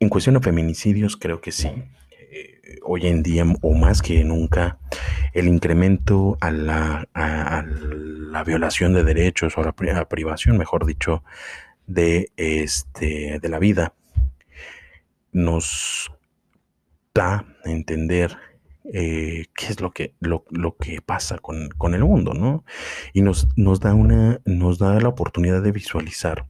En 0.00 0.08
cuestión 0.08 0.34
de 0.34 0.40
feminicidios, 0.40 1.16
creo 1.16 1.40
que 1.40 1.52
sí. 1.52 1.68
Eh, 2.10 2.80
hoy 2.82 3.06
en 3.06 3.22
día, 3.22 3.44
o 3.62 3.74
más 3.74 4.02
que 4.02 4.24
nunca, 4.24 4.80
el 5.32 5.48
incremento 5.48 6.36
a 6.40 6.50
la, 6.50 7.08
la 7.14 8.44
violación 8.44 8.92
de 8.94 9.04
derechos 9.04 9.56
o 9.56 9.62
a 9.62 9.64
la 9.64 10.08
privación, 10.08 10.58
mejor 10.58 10.86
dicho, 10.86 11.22
de, 11.86 12.30
este, 12.36 13.38
de 13.40 13.48
la 13.48 13.58
vida, 13.58 13.94
nos 15.32 16.12
da 17.14 17.44
a 17.64 17.70
entender 17.70 18.36
eh, 18.92 19.46
qué 19.54 19.66
es 19.66 19.80
lo 19.80 19.90
que, 19.90 20.14
lo, 20.20 20.44
que 20.80 21.02
pasa 21.02 21.38
con, 21.38 21.68
con, 21.70 21.94
el 21.94 22.04
mundo, 22.04 22.32
¿no? 22.32 22.64
Y 23.12 23.20
nos, 23.20 23.48
nos, 23.56 23.80
da 23.80 23.92
una, 23.92 24.40
nos 24.46 24.78
da 24.78 24.98
la 25.00 25.08
oportunidad 25.08 25.62
de 25.62 25.72
visualizar 25.72 26.46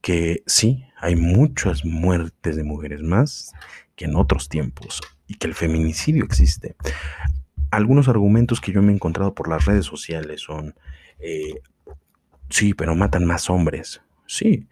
que 0.00 0.42
sí, 0.46 0.84
hay 1.00 1.16
muchas 1.16 1.84
muertes 1.84 2.56
de 2.56 2.62
mujeres 2.62 3.02
más 3.02 3.52
que 3.96 4.04
en 4.04 4.14
otros 4.14 4.48
tiempos 4.48 5.00
y 5.26 5.34
que 5.34 5.48
el 5.48 5.54
feminicidio 5.54 6.24
existe. 6.24 6.76
Algunos 7.72 8.06
argumentos 8.06 8.60
que 8.60 8.70
yo 8.70 8.82
me 8.82 8.92
he 8.92 8.94
encontrado 8.94 9.34
por 9.34 9.48
las 9.48 9.64
redes 9.64 9.86
sociales 9.86 10.42
son, 10.42 10.74
eh, 11.18 11.54
sí, 12.50 12.74
pero 12.74 12.94
matan 12.94 13.24
más 13.24 13.50
hombres. 13.50 14.02
Sí, 14.26 14.68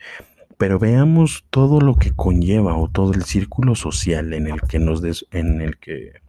pero 0.59 0.79
veamos 0.79 1.47
todo 1.51 1.81
lo 1.81 1.97
que 1.97 2.13
conlleva 2.15 2.77
o 2.77 2.89
todo 2.89 3.15
el 3.15 3.25
círculo 3.25 3.75
social 3.75 4.35
en 4.35 4.47
el 4.47 4.61
que 4.61 4.79
nos, 4.79 5.03
en 5.31 5.63
el 5.63 5.79
que 5.79 6.21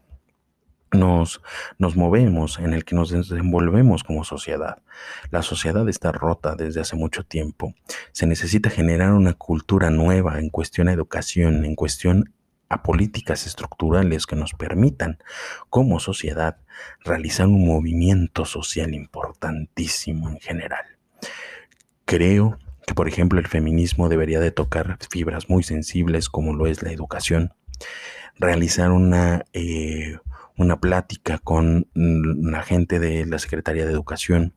nos, 0.94 1.42
nos 1.78 1.96
movemos, 1.96 2.60
en 2.60 2.74
el 2.74 2.86
que 2.86 2.96
nos 2.96 3.10
desenvolvemos 3.10 4.04
como 4.04 4.24
sociedad. 4.24 4.82
La 5.32 5.42
sociedad 5.42 5.88
está 5.90 6.12
rota 6.12 6.56
desde 6.56 6.82
hace 6.82 6.96
mucho 6.96 7.24
tiempo. 7.24 7.74
Se 8.13 8.25
necesita 8.25 8.70
generar 8.70 9.13
una 9.13 9.34
cultura 9.34 9.90
nueva 9.90 10.40
en 10.40 10.50
cuestión 10.50 10.88
a 10.88 10.94
educación, 10.94 11.66
en 11.66 11.75
cuestión 11.75 12.34
a 12.72 12.84
políticas 12.84 13.46
estructurales 13.46 14.25
que 14.25 14.38
nos 14.38 14.54
permitan, 14.54 15.20
como 15.70 16.00
sociedad, 16.00 16.58
realizar 17.04 17.48
un 17.48 17.68
movimiento 17.68 18.46
social 18.46 18.94
importantísimo 18.94 20.30
en 20.30 20.40
general. 20.40 20.86
Creo 22.06 22.58
que, 22.88 22.94
por 22.94 23.10
ejemplo, 23.10 23.40
el 23.40 23.48
feminismo 23.48 24.08
debería 24.08 24.40
de 24.40 24.51
tocar 24.51 24.98
fibras 25.10 25.50
muy 25.50 25.63
sensibles 25.63 26.30
como 26.30 26.54
lo 26.54 26.66
es 26.66 26.82
la 26.82 26.92
educación, 26.92 27.54
realizar 28.36 28.92
una... 28.92 29.46
Eh, 29.54 30.18
una 30.58 30.80
plática 30.80 31.40
con 31.40 31.88
la 31.96 32.62
gente 32.62 33.00
de 33.00 33.25
la 33.25 33.40
Secretaría 33.40 33.86
de 33.86 33.92
Educación, 33.94 34.54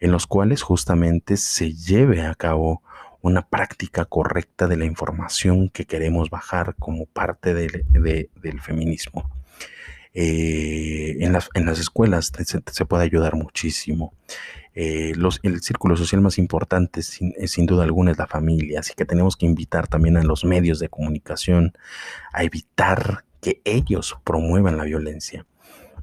en 0.00 0.10
los 0.10 0.26
cuales 0.26 0.62
justamente 0.62 1.36
se 1.36 1.74
lleve 1.74 2.22
a 2.22 2.34
cabo 2.34 2.82
una 3.24 3.48
práctica 3.48 4.04
correcta 4.04 4.68
de 4.68 4.76
la 4.76 4.84
información 4.84 5.70
que 5.70 5.86
queremos 5.86 6.28
bajar 6.28 6.74
como 6.78 7.06
parte 7.06 7.54
del 7.54 8.60
feminismo. 8.60 9.30
Eh, 10.12 11.16
en, 11.20 11.32
las, 11.32 11.48
en, 11.54 11.64
las, 11.64 11.80
escuelas 11.80 12.30
se, 12.44 12.84
puede 12.84 13.02
ayudar 13.02 13.34
muchísimo. 13.34 14.12
Eh, 14.74 15.14
los, 15.16 15.40
el 15.42 15.62
círculo 15.62 15.96
social 15.96 16.20
más 16.20 16.36
importante 16.36 17.02
sin, 17.02 17.32
sin, 17.48 17.64
duda 17.64 17.84
alguna 17.84 18.10
es 18.10 18.18
la 18.18 18.26
familia, 18.26 18.80
así 18.80 18.92
que 18.94 19.06
tenemos 19.06 19.36
que 19.36 19.46
invitar 19.46 19.88
también 19.88 20.16
a 20.18 20.22
los 20.22 20.44
medios 20.44 20.78
de 20.78 20.88
comunicación 20.90 21.72
a 22.32 22.44
evitar 22.44 23.24
que 23.40 23.62
ellos 23.64 24.18
promuevan 24.22 24.76
la 24.76 24.84
violencia. 24.84 25.46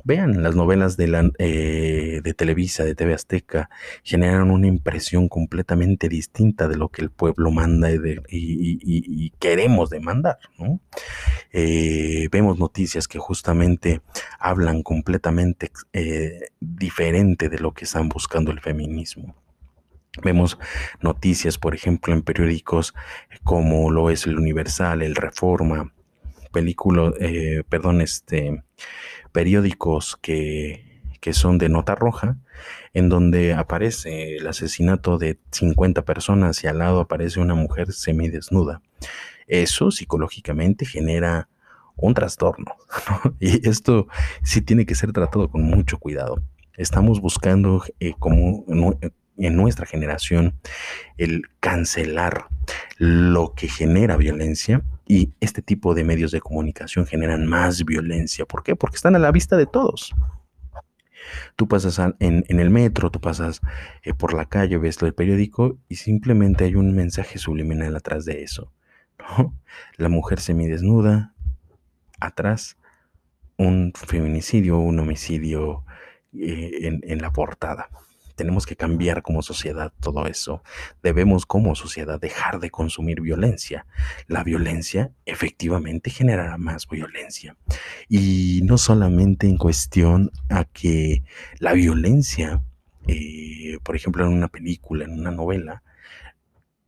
Vean 0.03 0.41
las 0.41 0.55
novelas 0.55 0.97
de, 0.97 1.07
la, 1.07 1.29
eh, 1.37 2.21
de 2.23 2.33
Televisa, 2.33 2.83
de 2.83 2.95
TV 2.95 3.13
Azteca, 3.13 3.69
generan 4.03 4.51
una 4.51 4.67
impresión 4.67 5.27
completamente 5.27 6.09
distinta 6.09 6.67
de 6.67 6.77
lo 6.77 6.89
que 6.89 7.01
el 7.01 7.11
pueblo 7.11 7.51
manda 7.51 7.89
y, 7.91 9.31
queremos 9.39 9.89
demandar. 9.89 10.39
Eh, 11.51 12.27
vemos 12.31 12.57
noticias 12.57 13.07
que 13.07 13.19
justamente 13.19 14.01
hablan 14.39 14.83
completamente 14.83 15.71
eh, 15.93 16.49
diferente 16.59 17.49
de 17.49 17.59
lo 17.59 17.73
que 17.73 17.85
están 17.85 18.09
buscando 18.09 18.51
el 18.51 18.59
feminismo. 18.59 19.35
Vemos 20.23 20.57
noticias, 21.01 21.57
por 21.57 21.73
ejemplo, 21.73 22.13
en 22.13 22.21
periódicos 22.21 22.93
como 23.43 23.91
lo 23.91 24.09
es 24.09 24.25
el 24.25 24.37
Universal, 24.37 25.01
el 25.01 25.15
Reforma, 25.15 25.93
películas, 26.51 27.13
eh, 27.19 27.63
perdón, 27.69 28.01
este, 28.01 28.63
periódicos 29.31 30.17
que, 30.21 31.01
que 31.19 31.33
son 31.33 31.57
de 31.57 31.69
nota 31.69 31.95
roja, 31.95 32.37
en 32.93 33.09
donde 33.09 33.53
aparece 33.53 34.37
el 34.37 34.47
asesinato 34.47 35.17
de 35.17 35.39
50 35.51 36.03
personas 36.03 36.63
y 36.63 36.67
al 36.67 36.79
lado 36.79 36.99
aparece 36.99 37.39
una 37.39 37.55
mujer 37.55 37.93
semidesnuda. 37.93 38.81
Eso 39.47 39.91
psicológicamente 39.91 40.85
genera 40.85 41.49
un 41.95 42.13
trastorno. 42.13 42.75
Y 43.39 43.67
esto 43.67 44.07
sí 44.43 44.61
tiene 44.61 44.85
que 44.85 44.95
ser 44.95 45.11
tratado 45.13 45.49
con 45.49 45.63
mucho 45.63 45.97
cuidado. 45.97 46.41
Estamos 46.77 47.21
buscando 47.21 47.83
eh, 47.99 48.13
como 48.17 48.65
en 49.37 49.55
nuestra 49.55 49.85
generación 49.85 50.53
el 51.17 51.43
cancelar 51.59 52.47
lo 52.97 53.53
que 53.53 53.67
genera 53.67 54.17
violencia 54.17 54.83
y 55.07 55.33
este 55.39 55.61
tipo 55.61 55.93
de 55.93 56.03
medios 56.03 56.31
de 56.31 56.41
comunicación 56.41 57.05
generan 57.05 57.47
más 57.47 57.83
violencia. 57.83 58.45
¿Por 58.45 58.63
qué? 58.63 58.75
Porque 58.75 58.95
están 58.95 59.15
a 59.15 59.19
la 59.19 59.31
vista 59.31 59.57
de 59.57 59.65
todos. 59.65 60.13
Tú 61.55 61.67
pasas 61.67 61.99
en, 62.19 62.45
el 62.47 62.69
metro, 62.69 63.09
tú 63.09 63.19
pasas 63.19 63.61
eh, 64.03 64.13
por 64.13 64.33
la 64.33 64.45
calle, 64.45 64.77
ves 64.77 65.01
el 65.01 65.13
periódico 65.13 65.77
y 65.87 65.95
simplemente 65.95 66.65
hay 66.65 66.75
un 66.75 66.93
mensaje 66.95 67.37
subliminal 67.37 67.95
atrás 67.95 68.25
de 68.25 68.43
eso. 68.43 68.71
La 69.97 70.09
mujer 70.09 70.39
semidesnuda, 70.39 71.33
atrás 72.19 72.77
un 73.57 73.93
feminicidio, 73.95 74.79
un 74.79 74.99
homicidio 74.99 75.85
eh, 76.33 76.99
en 77.03 77.21
la 77.21 77.31
portada. 77.31 77.89
Tenemos 78.35 78.65
que 78.65 78.75
cambiar 78.75 79.21
como 79.21 79.41
sociedad 79.41 79.91
todo 79.99 80.27
eso. 80.27 80.63
Debemos 81.03 81.45
como 81.45 81.75
sociedad 81.75 82.19
dejar 82.19 82.59
de 82.59 82.69
consumir 82.69 83.21
violencia. 83.21 83.85
La 84.27 84.43
violencia 84.43 85.11
efectivamente 85.25 86.09
generará 86.09 86.57
más 86.57 86.87
violencia. 86.87 87.55
Y 88.07 88.61
no 88.63 88.77
solamente 88.77 89.47
en 89.47 89.57
cuestión 89.57 90.31
a 90.49 90.65
que 90.65 91.23
la 91.59 91.73
violencia, 91.73 92.63
eh, 93.07 93.77
por 93.83 93.95
ejemplo, 93.95 94.25
en 94.25 94.33
una 94.33 94.47
película, 94.47 95.05
en 95.05 95.19
una 95.19 95.31
novela, 95.31 95.83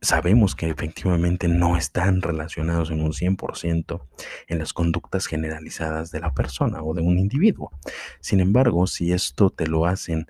sabemos 0.04 0.54
que 0.54 0.68
efectivamente 0.68 1.48
no 1.48 1.76
están 1.76 2.22
relacionados 2.22 2.90
en 2.90 3.00
un 3.00 3.12
100% 3.12 4.06
en 4.46 4.58
las 4.58 4.72
conductas 4.72 5.26
generalizadas 5.26 6.10
de 6.10 6.20
la 6.20 6.34
persona 6.34 6.82
o 6.82 6.94
de 6.94 7.02
un 7.02 7.18
individuo. 7.18 7.72
Sin 8.20 8.40
embargo, 8.40 8.86
si 8.86 9.12
esto 9.12 9.50
te 9.50 9.66
lo 9.66 9.86
hacen 9.86 10.26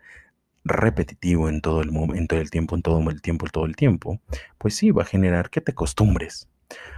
repetitivo 0.64 1.48
en 1.48 1.60
todo 1.60 1.82
el 1.82 1.92
momento, 1.92 2.36
el 2.36 2.50
tiempo, 2.50 2.74
en 2.74 2.82
todo 2.82 2.98
el 3.10 3.22
tiempo, 3.22 3.46
en 3.46 3.52
todo 3.52 3.66
el 3.66 3.76
tiempo, 3.76 4.20
pues 4.58 4.76
sí 4.76 4.90
va 4.90 5.02
a 5.02 5.06
generar 5.06 5.50
que 5.50 5.60
te 5.60 5.72
acostumbres 5.72 6.48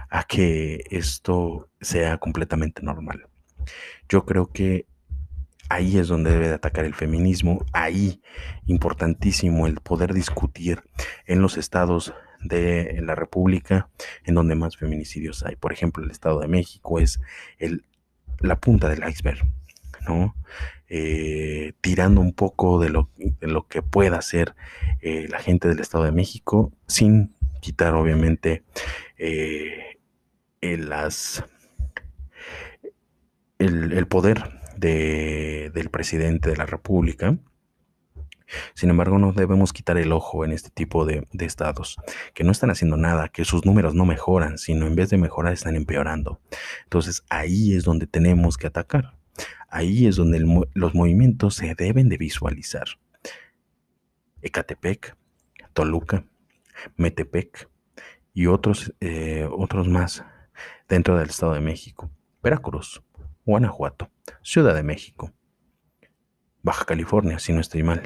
a 0.09 0.23
que 0.23 0.83
esto 0.89 1.69
sea 1.81 2.17
completamente 2.17 2.81
normal. 2.81 3.27
Yo 4.07 4.25
creo 4.25 4.47
que 4.47 4.85
ahí 5.69 5.97
es 5.97 6.07
donde 6.07 6.31
debe 6.31 6.47
de 6.47 6.55
atacar 6.55 6.85
el 6.85 6.93
feminismo, 6.93 7.65
ahí 7.73 8.21
importantísimo 8.65 9.67
el 9.67 9.75
poder 9.81 10.13
discutir 10.13 10.81
en 11.25 11.41
los 11.41 11.57
estados 11.57 12.13
de 12.41 12.99
la 13.01 13.15
República 13.15 13.89
en 14.23 14.35
donde 14.35 14.55
más 14.55 14.77
feminicidios 14.77 15.43
hay. 15.43 15.55
Por 15.55 15.73
ejemplo, 15.73 16.03
el 16.03 16.11
Estado 16.11 16.39
de 16.39 16.47
México 16.47 16.99
es 16.99 17.19
el, 17.57 17.83
la 18.39 18.59
punta 18.59 18.87
del 18.87 19.07
iceberg, 19.09 19.45
Eh, 20.89 21.73
tirando 21.81 22.21
un 22.21 22.31
poco 22.31 22.79
de 22.79 22.89
lo, 22.89 23.09
lo 23.41 23.67
que 23.67 23.81
pueda 23.81 24.17
hacer 24.17 24.55
eh, 25.01 25.27
la 25.29 25.39
gente 25.39 25.67
del 25.67 25.79
Estado 25.81 26.05
de 26.05 26.13
México, 26.13 26.71
sin 26.87 27.35
quitar 27.59 27.93
obviamente 27.93 28.63
eh, 29.17 29.97
las, 30.61 31.43
el, 33.59 34.07
poder 34.07 34.61
del 34.77 35.89
presidente 35.89 36.49
de 36.51 36.55
la 36.55 36.65
República. 36.65 37.37
Sin 38.73 38.89
embargo, 38.89 39.19
no 39.19 39.33
debemos 39.33 39.73
quitar 39.73 39.97
el 39.97 40.13
ojo 40.13 40.45
en 40.45 40.53
este 40.53 40.69
tipo 40.69 41.05
de, 41.05 41.27
de, 41.33 41.45
estados, 41.45 41.97
que 42.33 42.45
no 42.45 42.53
están 42.53 42.69
haciendo 42.69 42.95
nada, 42.95 43.27
que 43.27 43.43
sus 43.43 43.65
números 43.65 43.93
no 43.93 44.05
mejoran, 44.05 44.57
sino 44.57 44.87
en 44.87 44.95
vez 44.95 45.09
de 45.09 45.17
mejorar 45.17 45.51
están 45.51 45.75
empeorando. 45.75 46.39
Entonces 46.83 47.25
ahí 47.29 47.75
es 47.75 47.83
donde 47.83 48.07
tenemos 48.07 48.57
que 48.57 48.67
atacar. 48.67 49.16
Ahí 49.67 50.07
es 50.07 50.15
donde 50.15 50.39
los 50.73 50.95
movimientos 50.95 51.55
se 51.55 51.75
deben 51.75 52.09
de 52.09 52.17
visualizar. 52.17 52.87
Ecatepec, 54.41 55.15
Toluca, 55.73 56.25
Metepec 56.95 57.69
y 58.33 58.47
otros, 58.47 58.93
eh, 59.01 59.47
otros 59.51 59.87
más 59.87 60.23
dentro 60.87 61.17
del 61.17 61.29
Estado 61.29 61.53
de 61.53 61.61
México. 61.61 62.09
Veracruz, 62.41 63.03
Guanajuato, 63.45 64.09
Ciudad 64.41 64.73
de 64.75 64.83
México, 64.83 65.33
Baja 66.61 66.85
California, 66.85 67.39
si 67.39 67.53
no 67.53 67.59
estoy 67.59 67.83
mal. 67.83 68.03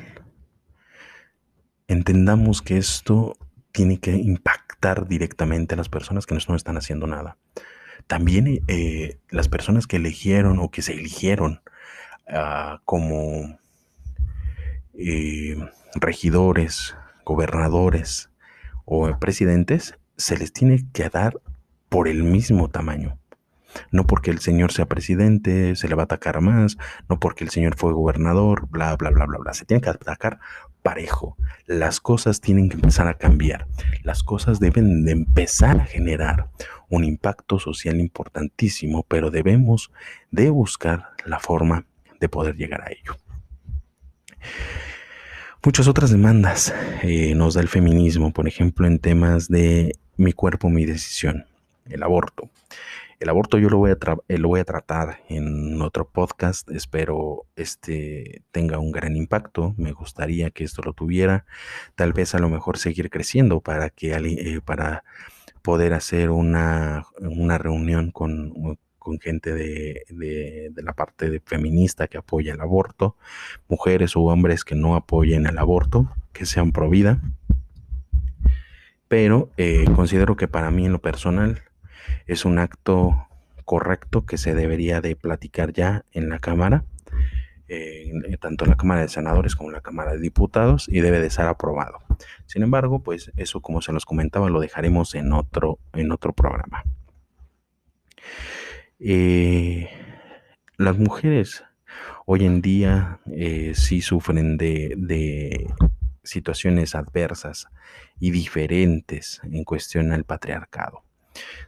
Entendamos 1.88 2.62
que 2.62 2.78
esto 2.78 3.38
tiene 3.72 4.00
que 4.00 4.12
impactar 4.16 5.08
directamente 5.08 5.76
a 5.76 5.78
las 5.78 5.90
personas 5.90 6.26
que 6.26 6.36
no 6.36 6.56
están 6.56 6.78
haciendo 6.78 7.08
nada. 7.08 7.38
También 8.08 8.62
eh, 8.68 9.18
las 9.30 9.48
personas 9.48 9.88
que 9.88 9.98
eligieron 9.98 10.60
o 10.60 10.70
que 10.72 10.82
se 10.82 10.94
eligieron 10.94 11.62
ah, 12.28 12.82
como 12.86 13.60
eh, 14.94 15.58
regidores, 15.96 16.96
gobernadores 17.26 18.30
o 18.86 19.18
presidentes, 19.20 19.98
se 20.18 20.38
les 20.38 20.54
tiene 20.54 20.86
que 20.94 21.10
dar 21.10 21.40
por 21.90 22.08
el 22.08 22.24
mismo 22.24 22.70
tamaño. 22.70 23.21
No 23.92 24.06
porque 24.06 24.32
el 24.32 24.40
señor 24.40 24.72
sea 24.72 24.86
presidente, 24.86 25.76
se 25.76 25.88
le 25.88 25.96
va 25.96 26.04
a 26.04 26.06
atacar 26.06 26.42
más, 26.42 26.78
no 27.10 27.20
porque 27.20 27.44
el 27.44 27.50
señor 27.50 27.76
fue 27.76 27.94
gobernador, 27.94 28.68
bla, 28.70 28.96
bla, 28.96 29.10
bla, 29.10 29.26
bla, 29.26 29.38
bla. 29.38 29.54
Se 29.54 29.66
tiene 29.66 29.82
que 29.82 29.90
atacar 29.90 30.40
parejo. 30.82 31.38
Las 31.66 32.00
cosas 32.00 32.42
tienen 32.42 32.70
que 32.70 32.76
empezar 32.76 33.08
a 33.08 33.14
cambiar. 33.14 33.68
Las 34.04 34.24
cosas 34.24 34.60
deben 34.60 35.06
de 35.06 35.12
empezar 35.12 35.80
a 35.80 35.86
generar 35.86 36.48
un 36.90 37.04
impacto 37.04 37.60
social 37.60 38.00
importantísimo, 38.00 39.04
pero 39.08 39.32
debemos 39.32 39.92
de 40.32 40.50
buscar 40.50 41.12
la 41.26 41.40
forma 41.40 41.86
de 42.20 42.30
poder 42.30 42.56
llegar 42.56 42.82
a 42.82 42.92
ello. 42.92 43.18
Muchas 45.64 45.88
otras 45.88 46.10
demandas 46.10 46.74
eh, 47.04 47.36
nos 47.36 47.54
da 47.54 47.62
el 47.62 47.68
feminismo, 47.68 48.34
por 48.34 48.48
ejemplo, 48.48 48.88
en 48.88 48.98
temas 48.98 49.48
de 49.48 49.96
mi 50.18 50.34
cuerpo, 50.34 50.70
mi 50.70 50.86
decisión, 50.86 51.46
el 51.88 52.02
aborto. 52.02 52.50
El 53.22 53.30
aborto 53.30 53.60
yo 53.60 53.70
lo 53.70 53.78
voy 53.78 53.92
a, 53.92 53.98
eh, 54.30 54.38
lo 54.40 54.48
voy 54.48 54.62
a 54.62 54.66
tratar 54.66 55.20
en 55.30 55.80
otro 55.84 56.10
podcast. 56.10 56.68
Espero 56.72 57.46
este 57.56 58.42
tenga 58.50 58.80
un 58.80 58.92
gran 58.92 59.16
impacto. 59.16 59.76
Me 59.78 59.92
gustaría 59.92 60.50
que 60.50 60.64
esto 60.64 60.82
lo 60.82 60.94
tuviera. 60.94 61.46
Tal 61.94 62.14
vez 62.14 62.34
a 62.34 62.40
lo 62.40 62.50
mejor 62.50 62.80
seguir 62.80 63.12
creciendo 63.12 63.60
para 63.60 63.92
que 63.92 64.14
eh, 64.14 64.60
para 64.66 65.04
poder 65.62 65.94
hacer 65.94 66.32
una, 66.32 67.06
reunión 67.60 68.10
con, 68.10 68.80
gente 69.22 69.54
de, 69.54 70.04
de, 70.10 70.82
la 70.82 70.94
parte 70.94 71.30
de 71.30 71.42
feminista 71.42 72.08
que 72.08 72.18
apoya 72.18 72.54
el 72.54 72.62
aborto, 72.62 73.18
mujeres 73.68 74.16
o 74.16 74.22
hombres 74.22 74.66
que 74.66 74.74
no 74.74 74.96
apoyen 74.96 75.46
el 75.46 75.60
aborto, 75.60 76.12
que 76.34 76.48
sean 76.48 76.72
pro 76.72 76.90
vida. 76.90 77.22
Pero 79.08 79.52
eh, 79.58 79.86
considero 79.96 80.36
que 80.36 80.48
para 80.48 80.72
mí 80.72 80.88
en 80.88 80.94
lo 80.94 81.02
personal 81.02 81.62
es 82.28 82.46
un 82.46 82.60
acto 82.60 83.28
correcto 83.66 84.26
que 84.26 84.38
se 84.38 84.54
debería 84.54 85.02
de 85.02 85.16
platicar 85.16 85.72
ya 85.74 86.04
en 86.12 86.30
la 86.30 86.40
Cámara, 86.40 86.84
eh, 87.68 88.12
tanto 88.40 88.66
en 88.66 88.72
la 88.72 88.78
Cámara 88.78 89.02
de 89.02 89.08
Senadores 89.08 89.56
como 89.56 89.70
en 89.70 89.76
la 89.76 89.82
Cámara 89.82 90.12
de 90.12 90.20
Diputados, 90.20 90.88
y 90.90 91.00
debe 91.00 91.22
de 91.22 91.30
ser 91.30 91.46
aprobado. 91.46 92.00
Sin 92.46 92.64
embargo, 92.64 93.02
pues 93.02 93.32
eso, 93.38 93.62
como 93.62 93.82
se 93.82 93.94
los 93.94 94.06
comentaba, 94.06 94.50
lo 94.50 94.60
dejaremos 94.60 95.16
en 95.16 95.32
otro, 95.32 95.80
en 95.94 96.12
otro 96.12 96.34
programa. 96.34 96.84
Eh, 99.00 99.90
las 100.78 100.98
mujeres 100.98 101.64
hoy 102.26 102.46
en 102.46 102.62
día 102.62 103.20
eh, 103.32 103.72
sí 103.74 104.02
sufren 104.02 104.58
de, 104.58 104.94
de 104.98 105.74
situaciones 106.24 106.94
adversas 106.94 107.68
y 108.20 108.32
diferentes 108.32 109.42
en 109.44 109.64
cuestión 109.64 110.12
al 110.12 110.24
patriarcado. 110.24 111.04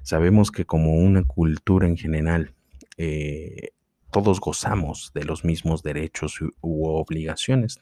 Sabemos 0.02 0.52
que 0.52 0.65
como 0.65 0.95
una 0.95 1.23
cultura 1.23 1.88
en 1.88 1.97
general, 1.97 2.54
eh, 2.97 3.69
todos 4.13 4.39
gozamos 4.39 5.12
de 5.13 5.26
los 5.26 5.43
mismos 5.43 5.84
derechos 5.84 6.39
u, 6.62 6.86
obligaciones. 6.86 7.82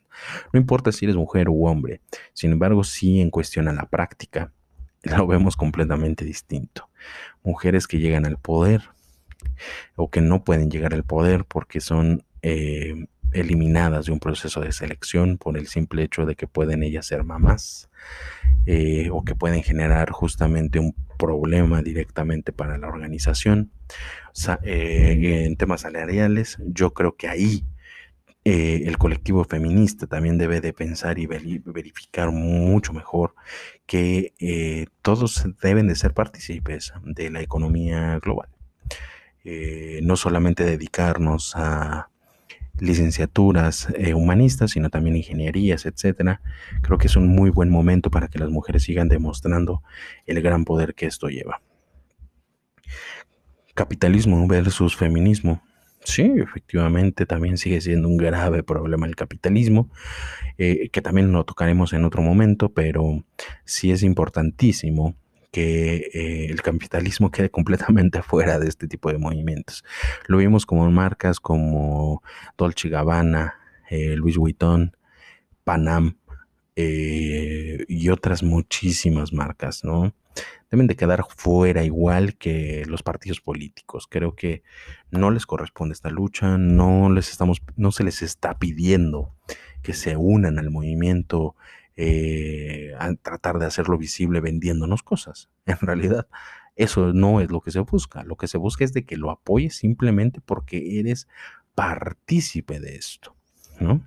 No 0.54 0.60
importa 0.60 0.92
si 0.92 1.06
eres 1.06 1.18
mujer 1.18 1.50
u 1.50 1.68
hombre. 1.68 2.02
Sin 2.34 2.54
embargo, 2.54 2.84
sí 2.84 3.20
en 3.20 3.30
cuestión 3.30 3.68
a 3.68 3.74
la 3.74 3.86
práctica, 3.86 4.52
lo 5.04 5.28
vemos 5.28 5.56
completamente 5.56 6.26
distinto. 6.26 6.90
Mujeres 7.44 7.86
que 7.86 8.00
llegan 8.00 8.26
al 8.26 8.38
poder 8.38 8.90
o 9.96 10.10
que 10.10 10.22
no 10.22 10.44
pueden 10.44 10.72
llegar 10.72 10.94
al 10.94 11.04
poder 11.04 11.46
porque 11.46 11.82
son 11.82 12.24
eh, 12.42 13.08
eliminadas 13.34 14.06
de 14.06 14.12
un 14.12 14.20
proceso 14.20 14.62
de 14.62 14.72
selección 14.72 15.38
por 15.38 15.58
el 15.58 15.68
simple 15.68 16.04
hecho 16.04 16.26
de 16.26 16.36
que 16.36 16.48
pueden 16.48 16.84
ellas 16.84 17.06
ser 17.06 17.24
mamás 17.24 17.90
eh, 18.66 19.10
o 19.12 19.24
que 19.24 19.36
pueden 19.36 19.64
generar 19.64 20.12
justamente 20.12 20.80
un 20.80 20.94
problema 21.18 21.82
directamente 21.82 22.52
para 22.52 22.78
la 22.78 22.88
organización. 22.88 23.72
Eh, 24.64 25.46
en 25.46 25.56
temas 25.58 25.82
salariales, 25.82 26.58
yo 26.66 26.94
creo 26.94 27.16
que 27.16 27.28
ahí 27.28 27.66
eh, 28.46 28.84
el 28.86 28.98
colectivo 28.98 29.44
feminista 29.46 30.06
también 30.06 30.38
debe 30.38 30.62
de 30.62 30.74
pensar 30.74 31.18
y 31.18 31.26
verificar 31.26 32.32
mucho 32.32 32.94
mejor 32.94 33.36
que 33.86 34.88
todos 35.02 35.44
deben 35.62 35.88
de 35.88 35.96
ser 35.96 36.14
partícipes 36.14 36.94
de 37.04 37.30
la 37.32 37.42
economía 37.42 38.20
global. 38.20 38.50
No 40.04 40.16
solamente 40.18 40.64
dedicarnos 40.64 41.54
a 41.56 42.11
licenciaturas 42.82 43.88
humanistas, 44.16 44.72
sino 44.72 44.90
también 44.90 45.16
ingenierías, 45.16 45.86
etcétera. 45.86 46.42
Creo 46.82 46.98
que 46.98 47.08
es 47.08 47.16
un 47.16 47.28
muy 47.28 47.50
buen 47.50 47.70
momento 47.70 48.10
para 48.10 48.28
que 48.28 48.40
las 48.40 48.50
mujeres 48.50 48.84
sigan 48.84 49.08
demostrando 49.08 49.84
el 50.26 50.42
gran 50.42 50.66
poder 50.66 50.96
que 50.96 51.06
esto 51.06 51.30
lleva. 51.30 51.62
Capitalismo 53.74 54.46
versus 54.48 54.96
feminismo. 54.96 55.62
Sí, 56.04 56.24
efectivamente, 56.38 57.26
también 57.26 57.58
sigue 57.58 57.80
siendo 57.80 58.08
un 58.08 58.18
grave 58.18 58.64
problema 58.64 59.06
el 59.06 59.16
capitalismo, 59.16 59.90
eh, 60.58 60.90
que 60.90 61.02
también 61.02 61.32
lo 61.32 61.46
tocaremos 61.46 61.94
en 61.94 62.06
otro 62.06 62.24
momento, 62.24 62.74
pero 62.74 63.24
sí 63.66 63.92
es 63.92 64.02
importantísimo 64.02 65.16
que 65.52 66.10
eh, 66.14 66.48
el 66.50 66.62
capitalismo 66.62 67.32
quede 67.32 67.50
completamente 67.52 68.22
fuera 68.24 68.60
de 68.60 68.68
este 68.68 68.88
tipo 68.88 69.12
de 69.12 69.18
movimientos. 69.18 69.84
Lo 70.28 70.38
vimos 70.38 70.66
como 70.66 70.90
marcas 70.92 71.40
como 71.40 72.24
Dolce 72.58 72.90
Gabbana, 72.90 73.56
eh, 73.90 74.16
Louis 74.16 74.38
Vuitton, 74.38 74.96
Panam 75.64 76.18
y 76.76 78.10
otras 78.10 78.42
muchísimas 78.42 79.34
marcas, 79.34 79.84
¿no? 79.84 80.16
deben 80.72 80.88
de 80.88 80.96
quedar 80.96 81.26
fuera 81.36 81.84
igual 81.84 82.38
que 82.38 82.84
los 82.88 83.04
partidos 83.04 83.42
políticos. 83.42 84.08
Creo 84.10 84.36
que 84.36 84.64
no 85.12 85.30
les 85.30 85.46
corresponde 85.46 85.94
esta 85.94 86.10
lucha, 86.10 86.58
no 86.58 87.12
les 87.12 87.30
estamos, 87.30 87.62
no 87.76 87.92
se 87.92 88.06
les 88.06 88.22
está 88.22 88.58
pidiendo 88.58 89.36
que 89.84 89.94
se 89.94 90.16
unan 90.16 90.60
al 90.60 90.72
movimiento 90.72 91.56
eh, 91.98 92.94
a 92.98 93.14
tratar 93.16 93.60
de 93.60 93.66
hacerlo 93.66 93.98
visible 93.98 94.42
vendiéndonos 94.42 95.04
cosas. 95.04 95.50
En 95.66 95.78
realidad, 95.80 96.28
eso 96.76 97.14
no 97.14 97.42
es 97.42 97.52
lo 97.52 97.62
que 97.62 97.72
se 97.72 97.80
busca. 97.80 98.24
Lo 98.24 98.36
que 98.36 98.48
se 98.48 98.58
busca 98.58 98.84
es 98.84 98.94
de 98.94 99.06
que 99.06 99.18
lo 99.18 99.30
apoyes 99.30 99.76
simplemente 99.76 100.42
porque 100.42 101.00
eres 101.00 101.28
partícipe 101.76 102.80
de 102.80 102.96
esto, 102.96 103.36
¿no? 103.80 104.02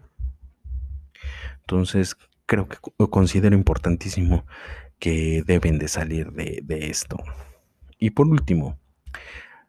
Entonces, 1.60 2.16
creo 2.46 2.68
que 2.68 2.76
considero 3.10 3.54
importantísimo 3.54 4.44
que 4.98 5.42
deben 5.46 5.78
de 5.78 5.88
salir 5.88 6.32
de, 6.32 6.88
esto. 6.90 7.16
Y 7.98 8.10
por 8.10 8.26
último, 8.26 8.78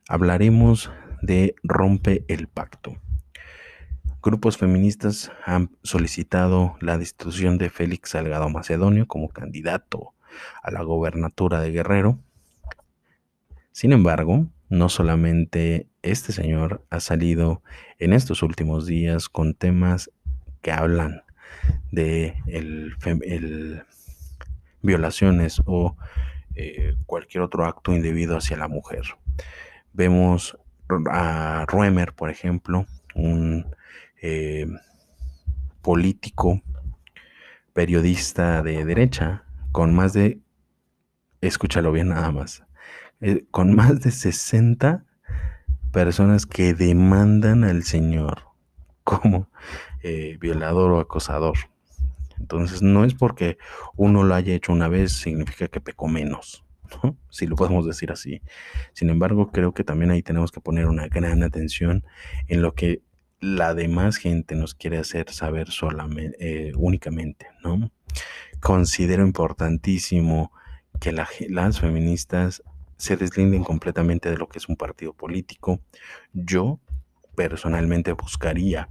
hablaremos 0.08 0.92
de 1.22 1.56
rompe 1.64 2.26
el 2.28 2.48
pacto. 2.48 2.98
Grupos 4.26 4.58
feministas 4.58 5.32
han 5.46 5.70
solicitado 5.84 6.78
la 6.82 6.98
destitución 6.98 7.60
de 7.60 7.70
Félix 7.70 8.10
Salgado 8.10 8.50
Macedonio 8.50 9.08
como 9.08 9.30
candidato 9.30 10.16
a 10.64 10.72
la 10.72 10.82
gobernatura 10.82 11.62
de 11.62 11.70
Guerrero. 11.70 12.18
Sin 13.72 13.94
embargo, 13.94 14.48
no 14.68 14.90
solamente 14.90 15.88
este 16.02 16.34
señor 16.34 16.84
ha 16.90 17.02
salido 17.02 17.62
en 18.00 18.14
estos 18.14 18.42
últimos 18.42 18.88
días 18.88 19.30
con 19.30 19.54
temas 19.54 20.10
que 20.64 20.72
hablan 20.72 21.22
de 21.92 22.34
violaciones 24.82 25.62
o 25.68 25.98
eh, 26.56 26.96
cualquier 27.06 27.44
otro 27.44 27.64
acto 27.64 27.94
indebido 27.94 28.38
hacia 28.38 28.58
la 28.58 28.68
mujer. 28.68 29.04
Vemos 29.94 30.58
a 31.12 31.68
Ruemer, 31.68 32.14
por 32.14 32.32
ejemplo, 32.32 32.88
un 33.14 33.68
eh, 34.28 34.66
político, 35.84 36.64
periodista 37.74 38.64
de 38.64 38.84
derecha, 38.84 39.44
con 39.72 39.94
más 39.94 40.14
de, 40.14 40.40
escúchalo 41.42 41.92
bien 41.92 42.10
nada 42.10 42.32
más, 42.32 42.64
eh, 43.22 43.46
con 43.52 43.76
más 43.76 44.00
de 44.00 44.10
60 44.10 45.06
personas 45.92 46.48
que 46.48 46.74
demandan 46.74 47.64
al 47.64 47.84
Señor 47.84 48.42
como 49.04 49.48
violador 50.40 50.92
o 50.92 51.00
acosador. 51.00 51.58
Entonces, 52.40 52.82
no 52.82 53.06
es 53.06 53.14
porque 53.14 53.58
uno 53.96 54.24
lo 54.24 54.34
haya 54.34 54.56
hecho 54.56 54.72
una 54.72 54.88
vez, 54.88 55.14
significa 55.14 55.68
que 55.68 55.82
pecó 55.82 56.08
menos, 56.08 56.64
si 57.30 57.46
lo 57.46 57.56
podemos 57.56 57.86
decir 57.86 58.12
así. 58.12 58.42
Sin 58.94 59.10
embargo, 59.12 59.52
creo 59.52 59.74
que 59.74 59.84
también 59.84 60.10
ahí 60.10 60.24
tenemos 60.24 60.52
que 60.52 60.62
poner 60.62 60.88
una 60.88 61.08
gran 61.08 61.44
atención 61.44 62.04
en 62.48 62.64
lo 62.64 62.74
que 62.74 63.02
la 63.46 63.76
demás 63.76 64.18
gente 64.18 64.56
nos 64.56 64.74
quiere 64.74 64.98
hacer 64.98 65.32
saber 65.32 65.70
solamente, 65.70 66.36
eh, 66.40 66.74
únicamente, 66.76 67.46
¿no? 67.64 67.92
Considero 68.60 69.24
importantísimo 69.24 70.52
que 71.00 71.12
las 71.12 71.80
feministas 71.80 72.64
se 72.98 73.18
deslinden 73.18 73.64
completamente 73.64 74.32
de 74.32 74.38
lo 74.38 74.48
que 74.48 74.58
es 74.58 74.68
un 74.68 74.76
partido 74.76 75.14
político. 75.14 75.80
Yo 76.34 76.80
personalmente 77.36 78.14
buscaría 78.14 78.90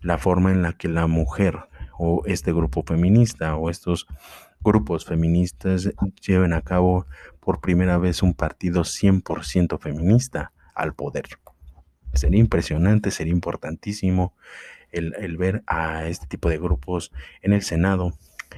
la 0.00 0.16
forma 0.16 0.52
en 0.52 0.62
la 0.62 0.72
que 0.72 0.88
la 0.88 1.06
mujer 1.06 1.58
o 1.98 2.22
este 2.24 2.50
grupo 2.54 2.84
feminista 2.84 3.56
o 3.56 3.68
estos 3.68 4.06
grupos 4.60 5.04
feministas 5.04 5.90
lleven 6.26 6.54
a 6.54 6.62
cabo 6.62 7.04
por 7.40 7.60
primera 7.60 7.98
vez 7.98 8.22
un 8.22 8.32
partido 8.32 8.84
100% 8.84 9.78
feminista 9.78 10.52
al 10.74 10.94
poder. 10.94 11.41
Sería 12.14 12.40
impresionante, 12.40 13.10
sería 13.10 13.32
importantísimo 13.32 14.34
el, 14.90 15.36
ver 15.36 15.62
a 15.66 16.06
este 16.06 16.26
tipo 16.26 16.48
de 16.48 16.58
grupos 16.58 17.12
en 17.40 17.52
el 17.52 17.62
Senado, 17.62 18.12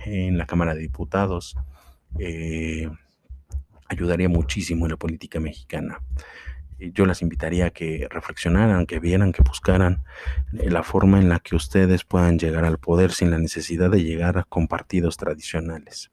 en 0.05 0.39
la 0.39 0.47
Cámara 0.47 0.75
de 0.75 0.81
Diputados. 0.81 1.57
Eh, 2.19 2.89
ayudaría 3.89 4.29
muchísimo 4.29 4.87
en 4.87 4.93
la 4.93 4.97
política 4.97 5.41
mexicana 5.41 6.01
yo 6.79 7.07
las 7.07 7.23
invitaría 7.23 7.67
a 7.67 7.71
que 7.71 8.09
reflexionaran, 8.11 8.87
que 8.87 8.99
vieran, 8.99 9.33
que 9.33 9.43
buscaran 9.43 10.05
eh, 10.53 10.71
la 10.71 10.83
forma 10.83 11.19
en 11.19 11.29
la 11.29 11.41
que 11.41 11.57
ustedes 11.57 12.05
puedan 12.05 12.39
llegar 12.39 12.65
al 12.65 12.79
poder 12.79 13.13
sin 13.13 13.31
la 13.31 13.39
necesidad 13.39 13.91
de 13.91 14.03
llegar 14.03 14.45
con 14.49 14.69
partidos 14.69 15.17
tradicionales. 15.17 16.11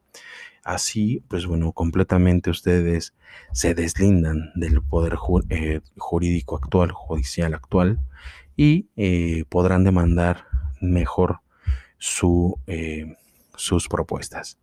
Así, 0.63 1.23
pues 1.27 1.45
bueno, 1.47 1.71
completamente 1.71 2.49
ustedes 2.49 3.15
se 3.51 3.73
deslindan 3.73 4.51
del 4.55 4.81
poder 4.81 5.17
eh, 5.49 5.81
jurídico 5.97 6.57
actual, 6.57 6.91
judicial 6.91 7.53
actual, 7.53 7.99
y 8.55 8.87
eh, 8.95 9.45
podrán 9.49 9.83
demandar 9.83 10.45
mejor 10.81 11.39
su, 11.97 12.59
sus 13.55 13.87
propuestas. 13.87 14.57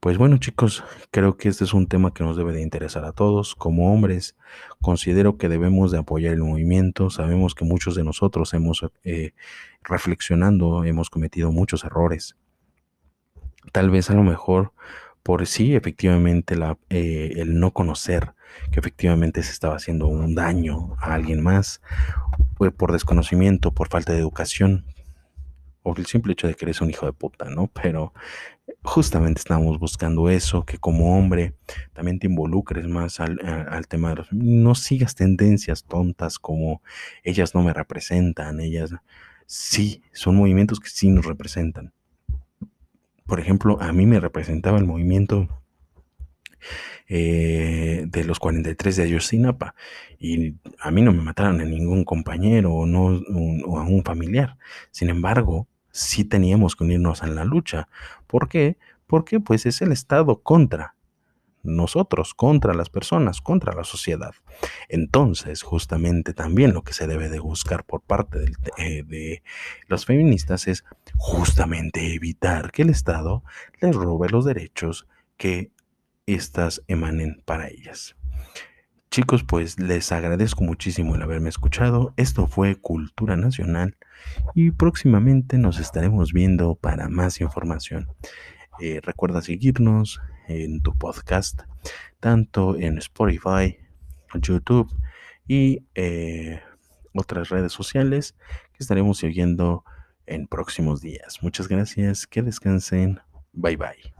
Pues 0.00 0.16
bueno 0.16 0.38
chicos, 0.38 0.82
creo 1.10 1.36
que 1.36 1.50
este 1.50 1.64
es 1.64 1.74
un 1.74 1.86
tema 1.86 2.14
que 2.14 2.24
nos 2.24 2.34
debe 2.34 2.54
de 2.54 2.62
interesar 2.62 3.04
a 3.04 3.12
todos. 3.12 3.54
Como 3.54 3.92
hombres, 3.92 4.34
considero 4.80 5.36
que 5.36 5.50
debemos 5.50 5.90
de 5.92 5.98
apoyar 5.98 6.32
el 6.32 6.42
movimiento. 6.42 7.10
Sabemos 7.10 7.54
que 7.54 7.66
muchos 7.66 7.96
de 7.96 8.02
nosotros 8.02 8.54
hemos, 8.54 8.82
eh, 9.04 9.32
reflexionando, 9.82 10.84
hemos 10.84 11.10
cometido 11.10 11.52
muchos 11.52 11.84
errores. 11.84 12.34
Tal 13.72 13.90
vez 13.90 14.08
a 14.08 14.14
lo 14.14 14.22
mejor 14.22 14.72
por 15.22 15.46
sí, 15.46 15.74
efectivamente, 15.74 16.56
la, 16.56 16.78
eh, 16.88 17.34
el 17.36 17.58
no 17.58 17.72
conocer 17.72 18.34
que 18.70 18.80
efectivamente 18.80 19.42
se 19.42 19.52
estaba 19.52 19.76
haciendo 19.76 20.08
un 20.08 20.34
daño 20.34 20.96
a 20.98 21.14
alguien 21.14 21.42
más, 21.42 21.80
por 22.76 22.92
desconocimiento, 22.92 23.72
por 23.72 23.88
falta 23.88 24.12
de 24.12 24.18
educación, 24.18 24.84
o 25.82 25.94
el 25.96 26.06
simple 26.06 26.32
hecho 26.32 26.46
de 26.46 26.54
que 26.54 26.66
eres 26.66 26.80
un 26.80 26.90
hijo 26.90 27.06
de 27.06 27.12
puta, 27.12 27.48
¿no? 27.48 27.68
Pero 27.68 28.12
justamente 28.82 29.40
estamos 29.40 29.78
buscando 29.78 30.28
eso, 30.28 30.64
que 30.64 30.78
como 30.78 31.16
hombre 31.18 31.54
también 31.92 32.18
te 32.18 32.26
involucres 32.26 32.86
más 32.86 33.20
al, 33.20 33.38
tema 33.88 34.10
de 34.10 34.16
los... 34.16 34.32
No 34.32 34.74
sigas 34.74 35.14
tendencias 35.14 35.84
tontas 35.84 36.38
como 36.38 36.82
ellas 37.22 37.54
no 37.54 37.62
me 37.62 37.72
representan, 37.72 38.60
ellas 38.60 38.90
sí, 39.46 40.02
son 40.12 40.36
movimientos 40.36 40.80
que 40.80 40.90
sí 40.90 41.08
nos 41.10 41.24
representan. 41.24 41.92
Por 43.30 43.38
ejemplo, 43.38 43.80
a 43.80 43.92
mí 43.92 44.06
me 44.06 44.18
representaba 44.18 44.76
el 44.78 44.86
movimiento 44.86 45.46
eh, 47.08 48.06
de 48.08 48.24
los 48.24 48.40
43 48.40 48.96
de 48.96 49.02
Ayotzinapa 49.04 49.76
y 50.18 50.56
a 50.80 50.90
mí 50.90 51.00
no 51.00 51.12
me 51.12 51.22
mataron 51.22 51.60
a 51.60 51.64
ningún 51.64 52.04
compañero 52.04 52.74
o, 52.74 52.86
no, 52.86 53.22
o 53.66 53.78
a 53.78 53.84
un 53.84 54.02
familiar. 54.02 54.56
Sin 54.90 55.10
embargo, 55.10 55.68
sí 55.92 56.24
teníamos 56.24 56.74
que 56.74 56.82
unirnos 56.82 57.22
en 57.22 57.36
la 57.36 57.44
lucha. 57.44 57.86
¿Por 58.26 58.48
qué? 58.48 58.78
Porque 59.06 59.38
pues 59.38 59.64
es 59.64 59.80
el 59.80 59.92
Estado 59.92 60.42
contra 60.42 60.96
nosotros, 61.62 62.34
contra 62.34 62.74
las 62.74 62.88
personas, 62.88 63.40
contra 63.40 63.74
la 63.74 63.84
sociedad. 63.84 64.32
Entonces, 64.88 65.62
justamente 65.62 66.34
también 66.34 66.72
lo 66.72 66.82
que 66.82 66.92
se 66.92 67.06
debe 67.06 67.28
de 67.28 67.40
buscar 67.40 67.84
por 67.84 68.02
parte 68.02 68.44
eh, 68.78 69.02
de 69.04 69.42
los 69.88 70.06
feministas 70.06 70.68
es 70.68 70.84
justamente 71.16 72.14
evitar 72.14 72.72
que 72.72 72.82
el 72.82 72.90
Estado 72.90 73.44
les 73.80 73.94
robe 73.94 74.28
los 74.28 74.44
derechos 74.44 75.06
que 75.36 75.70
éstas 76.26 76.82
emanen 76.86 77.42
para 77.44 77.68
ellas. 77.68 78.16
chicos, 79.10 79.42
pues 79.42 79.80
les 79.80 80.12
agradezco 80.12 80.62
muchísimo 80.62 81.16
el 81.16 81.22
haberme 81.22 81.48
escuchado. 81.48 82.14
Esto 82.16 82.46
fue 82.46 82.76
Cultura 82.76 83.36
Nacional 83.36 83.96
y 84.54 84.70
próximamente 84.70 85.58
nos 85.58 85.80
estaremos 85.80 86.32
viendo 86.32 86.76
para 86.76 87.08
más 87.08 87.40
información. 87.40 88.06
Eh, 88.80 89.00
recuerda 89.02 89.42
seguirnos 89.42 90.20
en 90.50 90.82
tu 90.82 90.96
podcast, 90.96 91.62
tanto 92.18 92.76
en 92.76 92.98
Spotify, 92.98 93.78
YouTube 94.34 94.90
y 95.46 95.84
eh, 95.94 96.60
otras 97.14 97.48
redes 97.48 97.72
sociales 97.72 98.36
que 98.72 98.78
estaremos 98.78 99.18
siguiendo 99.18 99.84
en 100.26 100.46
próximos 100.46 101.00
días. 101.00 101.42
Muchas 101.42 101.68
gracias, 101.68 102.26
que 102.26 102.42
descansen, 102.42 103.20
bye 103.52 103.76
bye. 103.76 104.19